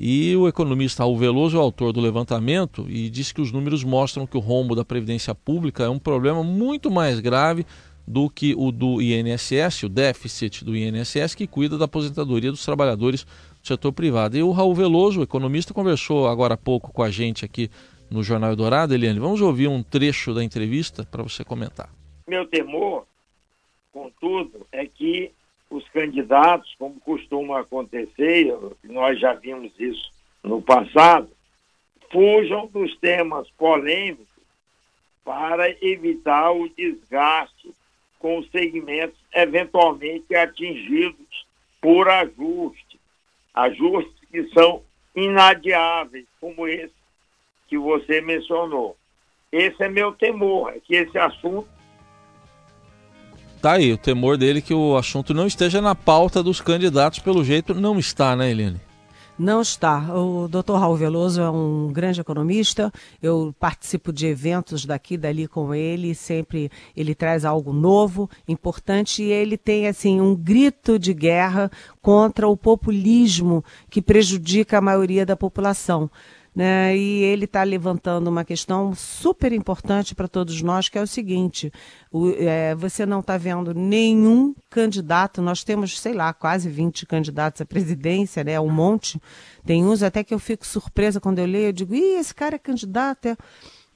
e 0.02 0.34
o 0.34 0.48
economista 0.48 1.02
Raul 1.02 1.18
Veloso 1.18 1.58
é 1.58 1.60
o 1.60 1.62
autor 1.62 1.92
do 1.92 2.00
levantamento 2.00 2.86
e 2.88 3.10
disse 3.10 3.34
que 3.34 3.42
os 3.42 3.52
números 3.52 3.84
mostram 3.84 4.26
que 4.26 4.34
o 4.34 4.40
rombo 4.40 4.74
da 4.74 4.82
Previdência 4.82 5.34
Pública 5.34 5.84
é 5.84 5.90
um 5.90 5.98
problema 5.98 6.42
muito 6.42 6.90
mais 6.90 7.20
grave 7.20 7.66
do 8.06 8.30
que 8.30 8.54
o 8.56 8.72
do 8.72 9.02
INSS, 9.02 9.82
o 9.82 9.90
déficit 9.90 10.64
do 10.64 10.74
INSS, 10.74 11.34
que 11.34 11.46
cuida 11.46 11.76
da 11.76 11.84
aposentadoria 11.84 12.50
dos 12.50 12.64
trabalhadores 12.64 13.24
do 13.24 13.68
setor 13.68 13.92
privado. 13.92 14.38
E 14.38 14.42
o 14.42 14.52
Raul 14.52 14.74
Veloso, 14.74 15.20
o 15.20 15.22
economista, 15.22 15.74
conversou 15.74 16.26
agora 16.26 16.54
há 16.54 16.56
pouco 16.56 16.90
com 16.94 17.02
a 17.02 17.10
gente 17.10 17.44
aqui 17.44 17.70
no 18.10 18.22
Jornal 18.22 18.56
Dourado. 18.56 18.94
Eliane, 18.94 19.20
vamos 19.20 19.42
ouvir 19.42 19.68
um 19.68 19.82
trecho 19.82 20.32
da 20.32 20.42
entrevista 20.42 21.04
para 21.04 21.22
você 21.22 21.44
comentar. 21.44 21.90
Meu 22.26 22.46
temor, 22.46 23.04
contudo, 23.92 24.66
é 24.72 24.86
que 24.86 25.30
os 25.70 25.88
candidatos, 25.90 26.74
como 26.78 27.00
costuma 27.00 27.60
acontecer, 27.60 28.52
nós 28.82 29.18
já 29.20 29.32
vimos 29.34 29.72
isso 29.78 30.10
no 30.42 30.60
passado, 30.60 31.30
fujam 32.10 32.66
dos 32.66 32.96
temas 32.98 33.48
polêmicos 33.50 34.26
para 35.24 35.70
evitar 35.80 36.50
o 36.50 36.68
desgaste 36.70 37.70
com 38.18 38.38
os 38.38 38.50
segmentos 38.50 39.18
eventualmente 39.32 40.34
atingidos 40.34 41.46
por 41.80 42.08
ajuste, 42.08 42.98
ajustes 43.54 44.20
que 44.30 44.48
são 44.50 44.82
inadiáveis, 45.14 46.26
como 46.40 46.66
esse 46.66 46.92
que 47.68 47.78
você 47.78 48.20
mencionou. 48.20 48.96
Esse 49.52 49.84
é 49.84 49.88
meu 49.88 50.12
temor, 50.12 50.74
é 50.74 50.80
que 50.80 50.96
esse 50.96 51.16
assunto 51.16 51.68
Tá 53.60 53.72
aí, 53.72 53.92
o 53.92 53.98
temor 53.98 54.38
dele 54.38 54.62
que 54.62 54.72
o 54.72 54.96
assunto 54.96 55.34
não 55.34 55.46
esteja 55.46 55.82
na 55.82 55.94
pauta 55.94 56.42
dos 56.42 56.62
candidatos, 56.62 57.18
pelo 57.18 57.44
jeito 57.44 57.74
não 57.74 57.98
está, 57.98 58.34
né, 58.34 58.50
Helene? 58.50 58.80
Não 59.38 59.60
está. 59.60 60.14
O 60.14 60.48
doutor 60.48 60.78
Raul 60.78 60.96
Veloso 60.96 61.40
é 61.40 61.50
um 61.50 61.90
grande 61.92 62.20
economista. 62.20 62.92
Eu 63.22 63.54
participo 63.58 64.12
de 64.12 64.26
eventos 64.26 64.84
daqui 64.84 65.14
e 65.14 65.18
dali 65.18 65.48
com 65.48 65.74
ele. 65.74 66.14
Sempre 66.14 66.70
ele 66.94 67.14
traz 67.14 67.44
algo 67.44 67.72
novo, 67.72 68.28
importante. 68.46 69.22
E 69.22 69.30
ele 69.30 69.56
tem, 69.56 69.88
assim, 69.88 70.20
um 70.20 70.34
grito 70.34 70.98
de 70.98 71.14
guerra 71.14 71.70
contra 72.02 72.46
o 72.46 72.56
populismo 72.56 73.64
que 73.88 74.02
prejudica 74.02 74.76
a 74.76 74.82
maioria 74.82 75.24
da 75.24 75.36
população. 75.36 76.10
Né? 76.54 76.96
E 76.96 77.22
ele 77.22 77.44
está 77.44 77.62
levantando 77.62 78.28
uma 78.28 78.44
questão 78.44 78.92
super 78.94 79.52
importante 79.52 80.14
para 80.14 80.26
todos 80.26 80.60
nós, 80.62 80.88
que 80.88 80.98
é 80.98 81.02
o 81.02 81.06
seguinte: 81.06 81.72
o, 82.10 82.30
é, 82.30 82.74
você 82.74 83.06
não 83.06 83.20
está 83.20 83.36
vendo 83.36 83.72
nenhum 83.72 84.54
candidato, 84.68 85.40
nós 85.40 85.62
temos, 85.62 85.98
sei 85.98 86.12
lá, 86.12 86.32
quase 86.32 86.68
20 86.68 87.06
candidatos 87.06 87.60
à 87.60 87.64
presidência, 87.64 88.42
né? 88.42 88.58
um 88.58 88.70
monte. 88.70 89.20
Tem 89.64 89.84
uns 89.84 90.02
até 90.02 90.24
que 90.24 90.34
eu 90.34 90.38
fico 90.38 90.66
surpresa 90.66 91.20
quando 91.20 91.38
eu 91.38 91.46
leio, 91.46 91.66
eu 91.66 91.72
digo, 91.72 91.94
ih, 91.94 92.18
esse 92.18 92.34
cara 92.34 92.56
é 92.56 92.58
candidato. 92.58 93.26
É 93.26 93.36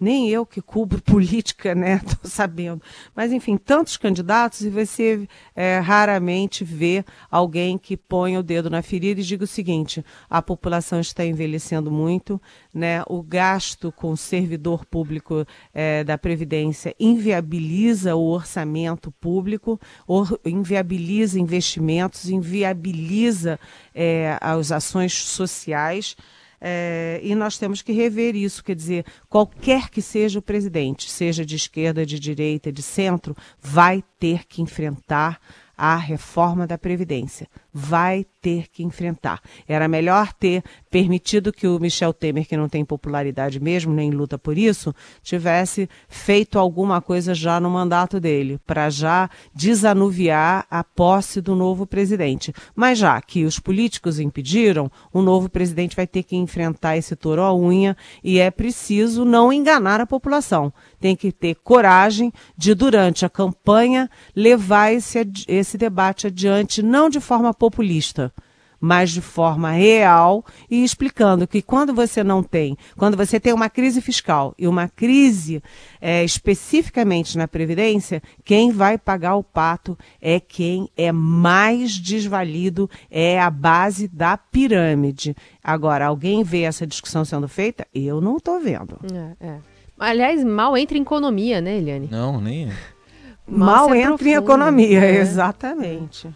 nem 0.04 0.28
eu 0.28 0.44
que 0.44 0.61
cubro 0.61 1.00
política, 1.02 1.75
né, 1.75 2.00
estou 2.04 2.30
sabendo. 2.30 2.82
Mas, 3.14 3.32
enfim, 3.32 3.56
tantos 3.56 3.96
candidatos 3.96 4.61
e 4.61 4.70
você 4.70 5.26
é, 5.56 5.78
raramente 5.78 6.62
vê 6.62 7.04
alguém 7.30 7.78
que 7.78 7.96
põe 7.96 8.37
o 8.37 8.42
dedo 8.42 8.68
na 8.68 8.82
ferida 8.82 9.20
e 9.20 9.25
diga 9.25 9.44
o 9.44 9.49
seguinte: 9.49 10.04
a 10.28 10.42
população 10.42 11.00
está 11.00 11.25
envelhecendo 11.25 11.90
muito, 11.90 12.40
né, 12.73 13.02
o 13.08 13.23
gasto 13.23 13.90
com 13.90 14.14
servidor 14.14 14.84
público 14.84 15.46
é, 15.73 16.04
da 16.04 16.18
Previdência 16.18 16.94
inviabiliza 16.99 18.14
o 18.14 18.26
orçamento 18.28 19.11
público, 19.11 19.80
or, 20.06 20.38
inviabiliza 20.44 21.38
investimentos, 21.38 22.28
inviabiliza 22.28 23.58
é, 23.94 24.37
as 24.40 24.70
ações 24.73 25.12
sociais. 25.14 26.16
É, 26.66 27.21
e 27.23 27.35
nós 27.35 27.59
temos 27.59 27.83
que 27.83 27.92
rever 27.92 28.35
isso, 28.35 28.64
quer 28.64 28.75
dizer, 28.75 29.04
qualquer 29.28 29.90
que 29.90 30.00
seja 30.00 30.38
o 30.38 30.42
presidente, 30.42 31.11
seja 31.11 31.44
de 31.44 31.56
esquerda, 31.56 32.06
de 32.06 32.18
direita, 32.18 32.73
de 32.73 32.80
centro, 32.83 33.37
vai 33.61 34.02
ter 34.18 34.47
que 34.47 34.62
enfrentar 34.62 35.38
a 35.76 35.94
reforma 35.94 36.66
da 36.66 36.78
Previdência. 36.78 37.47
Vai 37.76 38.25
ter 38.40 38.69
que 38.69 38.85
enfrentar. 38.85 39.40
Era 39.66 39.88
melhor 39.88 40.33
ter 40.35 40.62
permitido 40.90 41.50
que 41.50 41.66
o 41.66 41.81
Michel 41.81 42.12
Temer, 42.12 42.47
que 42.47 42.57
não 42.57 42.69
tem 42.69 42.85
popularidade 42.85 43.59
mesmo, 43.59 43.93
nem 43.93 44.11
luta 44.11 44.38
por 44.38 44.57
isso, 44.59 44.95
tivesse 45.23 45.88
feito 46.07 46.59
alguma 46.59 47.00
coisa 47.00 47.35
já 47.35 47.59
no 47.59 47.71
mandato 47.71 48.21
dele, 48.21 48.61
para 48.66 48.90
já 48.90 49.31
desanuviar 49.54 50.66
a 50.71 50.85
posse 50.85 51.40
do 51.40 51.57
novo 51.57 51.87
presidente. 51.87 52.52
Mas 52.76 52.99
já 52.99 53.21
que 53.23 53.47
os 53.47 53.59
políticos 53.59 54.21
impediram, 54.21 54.93
o 55.11 55.23
novo 55.23 55.49
presidente 55.49 55.97
vai 55.97 56.07
ter 56.07 56.23
que 56.23 56.37
enfrentar 56.37 56.99
esse 56.99 57.16
touro 57.16 57.40
à 57.40 57.57
unha 57.57 57.97
e 58.23 58.38
é 58.38 58.50
preciso 58.50 59.25
não 59.25 59.50
enganar 59.50 60.02
a 60.02 60.07
população. 60.07 60.71
Tem 61.00 61.16
que 61.16 61.33
ter 61.33 61.54
coragem 61.57 62.31
de, 62.57 62.75
durante 62.75 63.25
a 63.25 63.31
campanha, 63.31 64.11
levar 64.37 64.93
esse, 64.93 65.19
esse 65.49 65.78
debate 65.78 66.26
adiante, 66.26 66.83
não 66.83 67.09
de 67.09 67.21
forma 67.21 67.54
populista, 67.64 68.30
mas 68.78 69.11
de 69.11 69.23
forma 69.23 69.71
real 69.71 70.44
e 70.71 70.85
explicando 70.85 71.47
que 71.49 71.62
quando 71.62 71.94
você 71.94 72.23
não 72.23 72.42
tem, 72.42 72.76
quando 72.94 73.16
você 73.16 73.40
tem 73.40 73.54
uma 73.54 73.71
crise 73.71 74.02
fiscal 74.02 74.54
e 74.59 74.68
uma 74.68 74.87
crise 74.87 75.62
é, 75.99 76.23
especificamente 76.23 77.38
na 77.38 77.49
Previdência, 77.49 78.23
quem 78.44 78.71
vai 78.71 78.99
pagar 78.99 79.37
o 79.37 79.42
pato 79.42 79.97
é 80.21 80.38
quem 80.38 80.90
é 80.94 81.11
mais 81.11 81.92
desvalido, 81.92 82.90
é 83.11 83.40
a 83.40 83.49
base 83.49 84.06
da 84.06 84.37
pirâmide. 84.37 85.35
Agora, 85.62 86.04
alguém 86.04 86.44
vê 86.44 86.64
essa 86.64 86.87
discussão 86.87 87.25
sendo 87.25 87.49
feita? 87.49 87.87
Eu 87.94 88.21
não 88.21 88.37
estou 88.37 88.61
vendo. 88.61 88.99
É, 89.40 89.47
é. 89.47 89.59
Aliás, 89.99 90.44
mal 90.44 90.76
entra 90.76 90.99
em 90.99 91.02
economia, 91.02 91.59
né, 91.62 91.78
Eliane? 91.78 92.09
Não, 92.11 92.38
nem. 92.38 92.66
Mal, 93.47 93.88
mal 93.88 93.94
entra 93.94 94.28
em 94.28 94.35
economia, 94.35 95.02
é. 95.02 95.16
exatamente. 95.21 96.28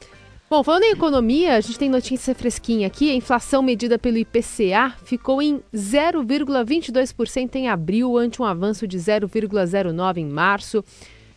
Bom, 0.50 0.64
falando 0.64 0.84
em 0.84 0.92
economia, 0.92 1.56
a 1.56 1.60
gente 1.60 1.78
tem 1.78 1.90
notícia 1.90 2.34
fresquinha 2.34 2.86
aqui. 2.86 3.10
A 3.10 3.14
inflação 3.14 3.60
medida 3.60 3.98
pelo 3.98 4.16
IPCA 4.16 4.94
ficou 5.04 5.42
em 5.42 5.60
0,22% 5.74 7.54
em 7.56 7.68
abril, 7.68 8.16
ante 8.16 8.40
um 8.40 8.46
avanço 8.46 8.88
de 8.88 8.96
0,09% 8.96 10.16
em 10.16 10.24
março. 10.24 10.82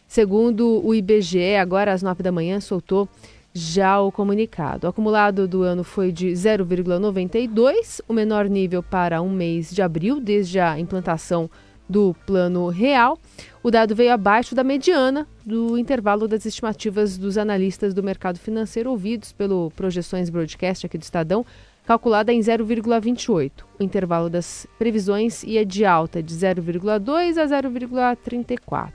Segundo 0.08 0.82
o 0.86 0.96
IBGE, 0.96 1.58
agora 1.58 1.92
às 1.92 2.02
9 2.02 2.24
da 2.24 2.32
manhã, 2.32 2.62
soltou 2.62 3.10
já 3.54 4.00
o 4.00 4.14
comunicado. 4.14 4.88
O 4.88 4.90
acumulado 4.90 5.46
do 5.46 5.62
ano 5.62 5.84
foi 5.84 6.14
de 6.14 6.28
0,92%, 6.28 8.00
o 8.08 8.14
menor 8.14 8.48
nível 8.48 8.82
para 8.82 9.22
um 9.22 9.30
mês 9.30 9.76
de 9.76 9.82
abril, 9.82 10.22
desde 10.22 10.58
a 10.58 10.80
implantação 10.80 11.50
do 11.92 12.16
Plano 12.26 12.70
Real. 12.70 13.20
O 13.62 13.70
dado 13.70 13.94
veio 13.94 14.14
abaixo 14.14 14.56
da 14.56 14.64
mediana 14.64 15.28
do 15.46 15.78
intervalo 15.78 16.28
das 16.28 16.46
estimativas 16.46 17.18
dos 17.18 17.38
analistas 17.38 17.94
do 17.94 18.02
mercado 18.02 18.40
financeiro 18.40 18.90
ouvidos 18.90 19.34
pelo 19.34 19.70
Projeções 19.76 20.30
Broadcast 20.30 20.86
aqui 20.86 20.98
do 20.98 21.04
Estadão, 21.04 21.46
calculada 21.86 22.32
em 22.32 22.40
0,28. 22.40 23.52
O 23.78 23.84
intervalo 23.84 24.30
das 24.30 24.66
previsões 24.80 25.44
ia 25.44 25.66
de 25.66 25.86
alta 25.86 26.24
de 26.24 26.34
0,2 26.34 27.38
a 27.38 27.46
0,34. 27.46 28.92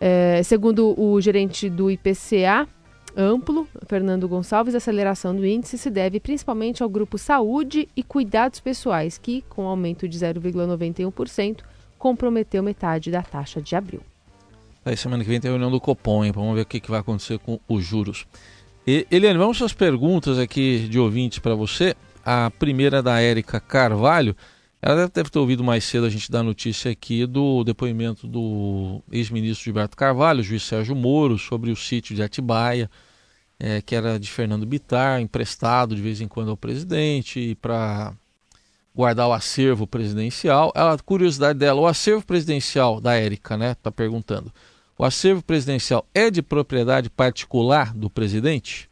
É, 0.00 0.42
segundo 0.42 0.98
o 0.98 1.20
gerente 1.20 1.68
do 1.68 1.90
IPCA, 1.90 2.66
amplo, 3.14 3.68
Fernando 3.86 4.26
Gonçalves, 4.26 4.74
a 4.74 4.78
aceleração 4.78 5.36
do 5.36 5.44
índice 5.44 5.76
se 5.76 5.90
deve 5.90 6.18
principalmente 6.18 6.82
ao 6.82 6.88
grupo 6.88 7.18
saúde 7.18 7.86
e 7.94 8.02
cuidados 8.02 8.60
pessoais, 8.60 9.18
que, 9.18 9.44
com 9.50 9.66
aumento 9.66 10.08
de 10.08 10.18
0,91%, 10.18 11.60
comprometeu 12.00 12.62
metade 12.62 13.10
da 13.10 13.22
taxa 13.22 13.60
de 13.60 13.76
abril. 13.76 14.00
Aí 14.82 14.96
semana 14.96 15.22
que 15.22 15.28
vem 15.28 15.38
tem 15.38 15.50
a 15.50 15.52
reunião 15.52 15.70
do 15.70 15.78
Copom, 15.78 16.24
hein? 16.24 16.32
vamos 16.32 16.54
ver 16.54 16.62
o 16.62 16.66
que, 16.66 16.80
que 16.80 16.90
vai 16.90 17.00
acontecer 17.00 17.38
com 17.38 17.60
os 17.68 17.84
juros. 17.84 18.26
E, 18.86 19.06
Eliane, 19.10 19.38
vamos 19.38 19.60
às 19.60 19.74
perguntas 19.74 20.38
aqui 20.38 20.88
de 20.88 20.98
ouvintes 20.98 21.38
para 21.38 21.54
você. 21.54 21.94
A 22.24 22.50
primeira 22.58 22.98
é 22.98 23.02
da 23.02 23.20
Érica 23.20 23.60
Carvalho. 23.60 24.34
Ela 24.80 25.06
deve 25.08 25.28
ter 25.28 25.38
ouvido 25.38 25.62
mais 25.62 25.84
cedo 25.84 26.06
a 26.06 26.08
gente 26.08 26.32
dar 26.32 26.42
notícia 26.42 26.90
aqui 26.90 27.26
do 27.26 27.62
depoimento 27.62 28.26
do 28.26 29.02
ex-ministro 29.12 29.62
Gilberto 29.62 29.94
Carvalho, 29.94 30.42
juiz 30.42 30.62
Sérgio 30.62 30.96
Moro, 30.96 31.36
sobre 31.36 31.70
o 31.70 31.76
sítio 31.76 32.16
de 32.16 32.22
Atibaia, 32.22 32.90
é, 33.58 33.82
que 33.82 33.94
era 33.94 34.18
de 34.18 34.30
Fernando 34.30 34.64
Bitar, 34.64 35.20
emprestado 35.20 35.94
de 35.94 36.00
vez 36.00 36.22
em 36.22 36.28
quando 36.28 36.50
ao 36.50 36.56
presidente 36.56 37.58
para 37.60 38.14
guardar 39.00 39.28
o 39.28 39.32
acervo 39.32 39.86
presidencial. 39.86 40.70
A 40.74 40.94
curiosidade 40.98 41.58
dela, 41.58 41.80
o 41.80 41.86
acervo 41.86 42.22
presidencial 42.22 43.00
da 43.00 43.14
Érica, 43.14 43.56
né? 43.56 43.74
Tá 43.82 43.90
perguntando. 43.90 44.52
O 44.98 45.04
acervo 45.06 45.42
presidencial 45.42 46.06
é 46.14 46.30
de 46.30 46.42
propriedade 46.42 47.08
particular 47.08 47.94
do 47.94 48.10
presidente? 48.10 48.90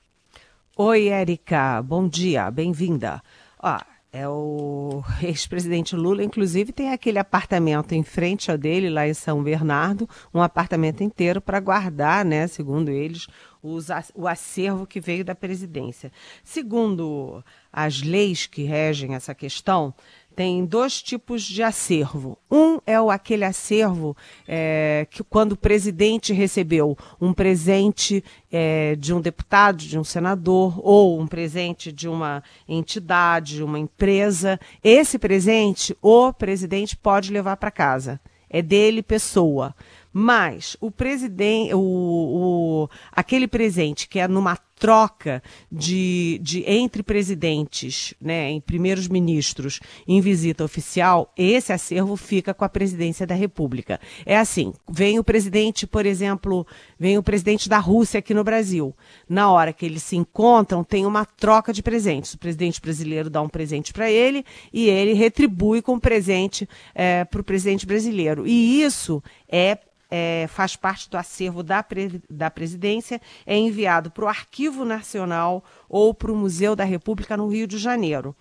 Oi, 0.74 1.08
Érica. 1.08 1.82
Bom 1.82 2.08
dia, 2.08 2.50
bem-vinda. 2.50 3.20
Ó, 3.62 3.78
é 4.12 4.28
o 4.28 5.02
ex-presidente 5.22 5.94
Lula, 5.94 6.22
inclusive, 6.22 6.72
tem 6.72 6.92
aquele 6.92 7.18
apartamento 7.18 7.92
em 7.92 8.02
frente 8.02 8.50
a 8.50 8.56
dele, 8.56 8.88
lá 8.88 9.06
em 9.06 9.14
São 9.14 9.42
Bernardo, 9.42 10.08
um 10.32 10.42
apartamento 10.42 11.02
inteiro 11.02 11.40
para 11.40 11.60
guardar, 11.60 12.24
né, 12.24 12.46
segundo 12.46 12.90
eles, 12.90 13.26
os, 13.62 13.88
o 14.14 14.26
acervo 14.26 14.86
que 14.86 15.00
veio 15.00 15.24
da 15.24 15.34
presidência. 15.34 16.10
Segundo 16.42 17.44
as 17.72 18.02
leis 18.02 18.46
que 18.46 18.62
regem 18.62 19.14
essa 19.14 19.34
questão, 19.34 19.94
tem 20.38 20.64
dois 20.64 21.02
tipos 21.02 21.42
de 21.42 21.64
acervo. 21.64 22.38
Um 22.48 22.78
é 22.86 23.00
o, 23.00 23.10
aquele 23.10 23.44
acervo 23.44 24.16
é, 24.46 25.04
que 25.10 25.24
quando 25.24 25.50
o 25.50 25.56
presidente 25.56 26.32
recebeu 26.32 26.96
um 27.20 27.32
presente 27.32 28.22
é, 28.48 28.94
de 28.94 29.12
um 29.12 29.20
deputado, 29.20 29.78
de 29.78 29.98
um 29.98 30.04
senador, 30.04 30.78
ou 30.80 31.20
um 31.20 31.26
presente 31.26 31.90
de 31.90 32.08
uma 32.08 32.40
entidade, 32.68 33.64
uma 33.64 33.80
empresa, 33.80 34.60
esse 34.84 35.18
presente 35.18 35.96
o 36.00 36.32
presidente 36.32 36.96
pode 36.96 37.32
levar 37.32 37.56
para 37.56 37.72
casa. 37.72 38.20
É 38.48 38.62
dele 38.62 39.02
pessoa. 39.02 39.74
Mas 40.12 40.76
o 40.80 40.88
presidente, 40.88 41.74
o, 41.74 41.80
o, 41.80 42.88
aquele 43.10 43.48
presente 43.48 44.08
que 44.08 44.20
é 44.20 44.28
numa 44.28 44.56
troca 44.78 45.42
de, 45.70 46.38
de 46.42 46.64
entre 46.66 47.02
presidentes, 47.02 48.14
né, 48.20 48.50
em 48.50 48.60
primeiros 48.60 49.08
ministros, 49.08 49.80
em 50.06 50.20
visita 50.20 50.64
oficial, 50.64 51.32
esse 51.36 51.72
acervo 51.72 52.16
fica 52.16 52.54
com 52.54 52.64
a 52.64 52.68
presidência 52.68 53.26
da 53.26 53.34
República. 53.34 54.00
É 54.24 54.36
assim, 54.36 54.72
vem 54.88 55.18
o 55.18 55.24
presidente, 55.24 55.86
por 55.86 56.06
exemplo, 56.06 56.66
vem 56.98 57.18
o 57.18 57.22
presidente 57.22 57.68
da 57.68 57.78
Rússia 57.78 58.18
aqui 58.18 58.32
no 58.32 58.44
Brasil. 58.44 58.94
Na 59.28 59.50
hora 59.50 59.72
que 59.72 59.84
eles 59.84 60.02
se 60.02 60.16
encontram, 60.16 60.84
tem 60.84 61.04
uma 61.04 61.24
troca 61.24 61.72
de 61.72 61.82
presentes. 61.82 62.34
O 62.34 62.38
presidente 62.38 62.80
brasileiro 62.80 63.28
dá 63.28 63.42
um 63.42 63.48
presente 63.48 63.92
para 63.92 64.10
ele 64.10 64.44
e 64.72 64.88
ele 64.88 65.12
retribui 65.12 65.82
com 65.82 65.94
um 65.94 66.00
presente 66.00 66.68
é, 66.94 67.24
para 67.24 67.40
o 67.40 67.44
presidente 67.44 67.86
brasileiro. 67.86 68.46
E 68.46 68.82
isso 68.82 69.22
é 69.48 69.78
é, 70.10 70.46
faz 70.48 70.76
parte 70.76 71.08
do 71.10 71.16
acervo 71.16 71.62
da, 71.62 71.82
pre, 71.82 72.22
da 72.28 72.50
presidência, 72.50 73.20
é 73.46 73.56
enviado 73.56 74.10
para 74.10 74.24
o 74.24 74.28
Arquivo 74.28 74.84
Nacional 74.84 75.64
ou 75.88 76.14
para 76.14 76.32
o 76.32 76.36
Museu 76.36 76.74
da 76.74 76.84
República 76.84 77.36
no 77.36 77.48
Rio 77.48 77.66
de 77.66 77.78
Janeiro. 77.78 78.34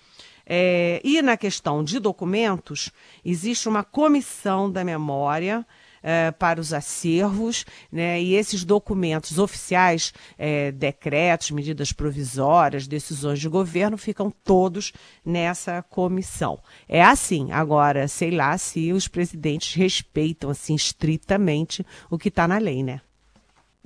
É, 0.45 1.01
e 1.03 1.21
na 1.21 1.35
questão 1.35 1.83
de 1.83 1.99
documentos, 1.99 2.89
existe 3.23 3.67
uma 3.67 3.83
comissão 3.83 4.71
da 4.71 4.83
memória 4.83 5.65
é, 6.07 6.31
para 6.31 6.61
os 6.61 6.71
acervos, 6.71 7.65
né, 7.91 8.21
e 8.21 8.33
esses 8.33 8.63
documentos 8.63 9.37
oficiais, 9.37 10.13
é, 10.37 10.71
decretos, 10.71 11.51
medidas 11.51 11.91
provisórias, 11.91 12.87
decisões 12.87 13.41
de 13.41 13.49
governo, 13.49 13.97
ficam 13.97 14.31
todos 14.31 14.93
nessa 15.25 15.81
comissão. 15.81 16.59
É 16.87 17.03
assim. 17.03 17.51
Agora, 17.51 18.07
sei 18.07 18.31
lá 18.31 18.57
se 18.57 18.93
os 18.93 19.09
presidentes 19.09 19.73
respeitam 19.73 20.49
assim 20.49 20.75
estritamente 20.75 21.85
o 22.09 22.17
que 22.17 22.29
está 22.29 22.47
na 22.47 22.57
lei, 22.57 22.81
né? 22.83 23.01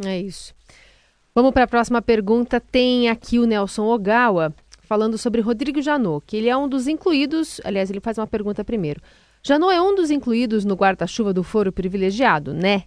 É 0.05 0.19
isso. 0.19 0.53
Vamos 1.33 1.53
para 1.53 1.63
a 1.63 1.67
próxima 1.67 2.03
pergunta. 2.03 2.59
Tem 2.59 3.09
aqui 3.09 3.39
o 3.39 3.47
Nelson 3.47 3.87
Ogawa 3.87 4.53
falando 4.83 5.17
sobre 5.17 5.41
Rodrigo 5.41 5.81
Janot, 5.81 6.23
que 6.27 6.37
ele 6.37 6.49
é 6.49 6.55
um 6.55 6.69
dos 6.69 6.87
incluídos. 6.87 7.59
Aliás, 7.63 7.89
ele 7.89 7.99
faz 7.99 8.19
uma 8.19 8.27
pergunta 8.27 8.63
primeiro. 8.63 9.01
Não 9.49 9.71
é 9.71 9.81
um 9.81 9.95
dos 9.95 10.11
incluídos 10.11 10.63
no 10.63 10.75
guarda-chuva 10.75 11.33
do 11.33 11.43
foro 11.43 11.71
privilegiado, 11.71 12.53
né? 12.53 12.83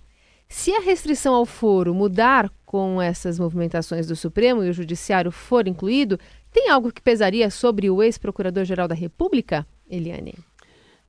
Se 0.49 0.73
a 0.73 0.81
restrição 0.81 1.35
ao 1.35 1.45
foro 1.45 1.95
mudar 1.95 2.51
com 2.65 3.01
essas 3.01 3.39
movimentações 3.39 4.07
do 4.07 4.17
Supremo 4.17 4.63
e 4.63 4.71
o 4.71 4.73
Judiciário 4.73 5.31
for 5.31 5.67
incluído, 5.67 6.19
tem 6.53 6.71
algo 6.71 6.93
que 6.93 7.03
pesaria 7.03 7.51
sobre 7.51 7.91
o 7.91 8.03
ex-procurador-geral 8.03 8.87
da 8.87 8.95
República, 8.95 9.67
Eliane? 9.91 10.35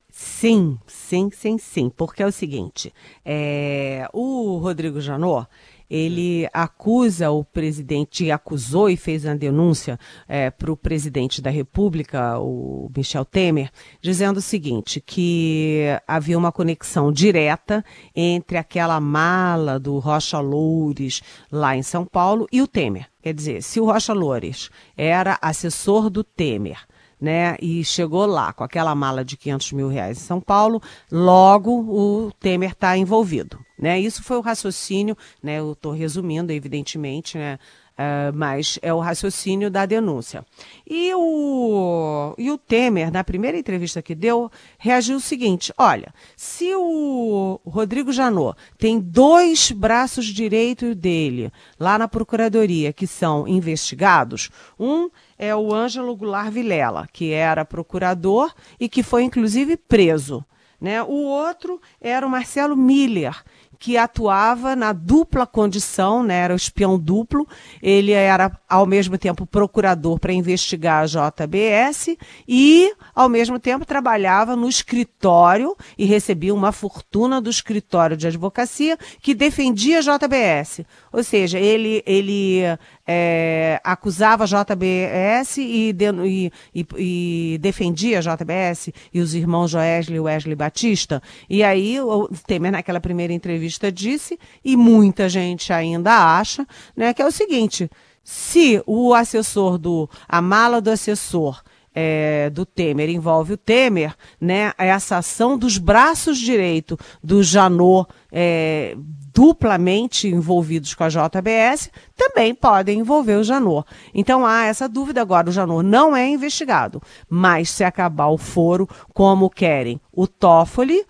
Sim, 0.09 0.79
sim, 0.87 1.29
sim, 1.29 1.57
sim. 1.57 1.89
Porque 1.89 2.23
é 2.23 2.25
o 2.25 2.31
seguinte: 2.31 2.93
é, 3.23 4.07
o 4.13 4.57
Rodrigo 4.57 5.01
Janot 5.01 5.47
ele 5.89 6.47
acusa 6.53 7.31
o 7.31 7.43
presidente, 7.43 8.31
acusou 8.31 8.89
e 8.89 8.97
fez 8.97 9.25
uma 9.25 9.35
denúncia 9.35 9.99
é, 10.27 10.49
para 10.49 10.71
o 10.71 10.77
presidente 10.77 11.41
da 11.41 11.49
República, 11.49 12.39
o 12.39 12.89
Michel 12.95 13.25
Temer, 13.25 13.69
dizendo 14.01 14.37
o 14.37 14.41
seguinte: 14.41 15.01
que 15.01 15.83
havia 16.07 16.37
uma 16.37 16.51
conexão 16.51 17.11
direta 17.11 17.83
entre 18.15 18.57
aquela 18.57 18.99
mala 18.99 19.79
do 19.79 19.99
Rocha 19.99 20.39
Loures 20.39 21.21
lá 21.51 21.75
em 21.75 21.83
São 21.83 22.05
Paulo 22.05 22.47
e 22.51 22.61
o 22.61 22.67
Temer. 22.67 23.07
Quer 23.21 23.33
dizer, 23.33 23.63
se 23.63 23.79
o 23.79 23.85
Rocha 23.85 24.13
Loures 24.13 24.69
era 24.95 25.37
assessor 25.41 26.09
do 26.09 26.23
Temer, 26.23 26.77
né, 27.25 27.57
e 27.59 27.83
chegou 27.83 28.27
lá 28.27 28.53
com 28.53 28.63
aquela 28.63 28.93
mala 28.93 29.25
de 29.25 29.35
500 29.35 29.71
mil 29.71 29.87
reais 29.87 30.19
em 30.19 30.21
São 30.21 30.39
Paulo, 30.39 30.79
logo 31.11 31.71
o 31.71 32.31
Temer 32.39 32.73
está 32.73 32.95
envolvido. 32.95 33.57
Né? 33.79 33.99
Isso 33.99 34.21
foi 34.21 34.37
o 34.37 34.41
raciocínio, 34.41 35.17
né, 35.41 35.57
eu 35.57 35.71
estou 35.71 35.91
resumindo, 35.91 36.53
evidentemente, 36.53 37.35
né, 37.35 37.57
Uh, 37.95 38.27
mas 38.35 38.77
é 38.81 38.93
o 38.93 38.99
raciocínio 38.99 39.71
da 39.71 39.85
denúncia. 39.85 40.45
E 40.85 41.13
o, 41.15 42.35
e 42.37 42.51
o 42.51 42.57
Temer, 42.57 43.09
na 43.09 43.23
primeira 43.23 43.57
entrevista 43.57 44.01
que 44.01 44.13
deu, 44.13 44.51
reagiu 44.77 45.15
o 45.15 45.21
seguinte: 45.21 45.71
olha, 45.77 46.13
se 46.35 46.75
o 46.75 47.57
Rodrigo 47.65 48.11
Janot 48.11 48.57
tem 48.77 48.99
dois 48.99 49.71
braços 49.71 50.25
direitos 50.25 50.93
dele 50.93 51.49
lá 51.79 51.97
na 51.97 52.05
Procuradoria 52.05 52.91
que 52.91 53.07
são 53.07 53.47
investigados, 53.47 54.49
um 54.77 55.09
é 55.37 55.55
o 55.55 55.73
Ângelo 55.73 56.15
Goulart 56.15 56.51
Vilela, 56.51 57.07
que 57.11 57.31
era 57.31 57.65
procurador 57.65 58.53
e 58.79 58.87
que 58.87 59.03
foi 59.03 59.23
inclusive 59.23 59.77
preso. 59.77 60.43
Né? 60.79 61.01
O 61.01 61.23
outro 61.23 61.81
era 62.01 62.25
o 62.25 62.29
Marcelo 62.29 62.75
Miller, 62.75 63.43
que 63.85 63.97
atuava 63.97 64.75
na 64.75 64.93
dupla 64.93 65.45
condição, 65.45 66.23
né, 66.23 66.35
era 66.39 66.53
o 66.53 66.57
espião 66.57 66.97
duplo, 66.97 67.47
ele 67.81 68.11
era 68.11 68.51
ao 68.67 68.85
mesmo 68.85 69.17
tempo 69.17 69.45
procurador 69.45 70.19
para 70.19 70.33
investigar 70.33 71.03
a 71.03 71.05
JBS 71.05 72.17
e 72.47 72.93
ao 73.13 73.29
mesmo 73.29 73.59
tempo 73.59 73.85
trabalhava 73.85 74.55
no 74.55 74.67
escritório 74.67 75.75
e 75.97 76.05
recebia 76.05 76.53
uma 76.53 76.71
fortuna 76.71 77.39
do 77.39 77.49
escritório 77.49 78.17
de 78.17 78.27
advocacia 78.27 78.97
que 79.21 79.33
defendia 79.35 79.99
a 79.99 80.01
JBS. 80.01 80.81
Ou 81.15 81.23
seja, 81.23 81.57
ele, 81.57 82.03
ele 82.05 82.59
é, 83.07 83.79
acusava 83.85 84.43
a 84.43 84.45
JBS 84.45 85.57
e, 85.59 85.95
e, 85.95 86.51
e, 86.75 86.87
e, 86.97 87.57
defendia 87.59 88.19
a 88.19 88.21
JBS 88.21 88.89
e 89.13 89.21
os 89.21 89.33
irmãos 89.33 89.71
Joesley 89.71 90.17
e 90.17 90.19
Wesley 90.19 90.55
Batista. 90.55 91.23
E 91.49 91.63
aí 91.63 92.01
o 92.01 92.27
Temer, 92.45 92.73
naquela 92.73 92.99
primeira 92.99 93.31
entrevista, 93.31 93.89
disse, 93.89 94.37
e 94.63 94.75
muita 94.75 95.29
gente 95.29 95.71
ainda 95.71 96.37
acha, 96.37 96.67
né, 96.93 97.13
que 97.13 97.21
é 97.21 97.25
o 97.25 97.31
seguinte: 97.31 97.89
se 98.21 98.83
o 98.85 99.13
assessor 99.13 99.77
do. 99.77 100.09
a 100.27 100.41
mala 100.41 100.81
do 100.81 100.91
assessor 100.91 101.63
é, 101.95 102.49
do 102.49 102.65
Temer 102.65 103.09
envolve 103.09 103.53
o 103.53 103.57
Temer, 103.57 104.13
né, 104.39 104.73
essa 104.77 105.17
ação 105.17 105.57
dos 105.57 105.77
braços 105.77 106.37
direito 106.37 106.99
do 107.23 107.41
Janot 107.41 108.09
é, 108.37 108.97
duplamente 109.33 110.27
envolvidos 110.27 110.93
com 110.93 111.05
a 111.05 111.09
JBS 111.09 111.89
também 112.17 112.53
podem 112.53 112.99
envolver 112.99 113.35
o 113.35 113.43
Janot. 113.43 113.87
Então 114.13 114.45
há 114.45 114.65
essa 114.65 114.89
dúvida 114.89 115.21
agora. 115.21 115.49
O 115.49 115.53
Janot 115.53 115.87
não 115.87 116.13
é 116.13 116.27
investigado, 116.27 117.01
mas 117.29 117.69
se 117.69 117.85
acabar 117.85 118.27
o 118.27 118.37
foro, 118.37 118.89
como 119.13 119.49
querem 119.49 120.01
o 120.11 120.27
Toffoli 120.27 121.05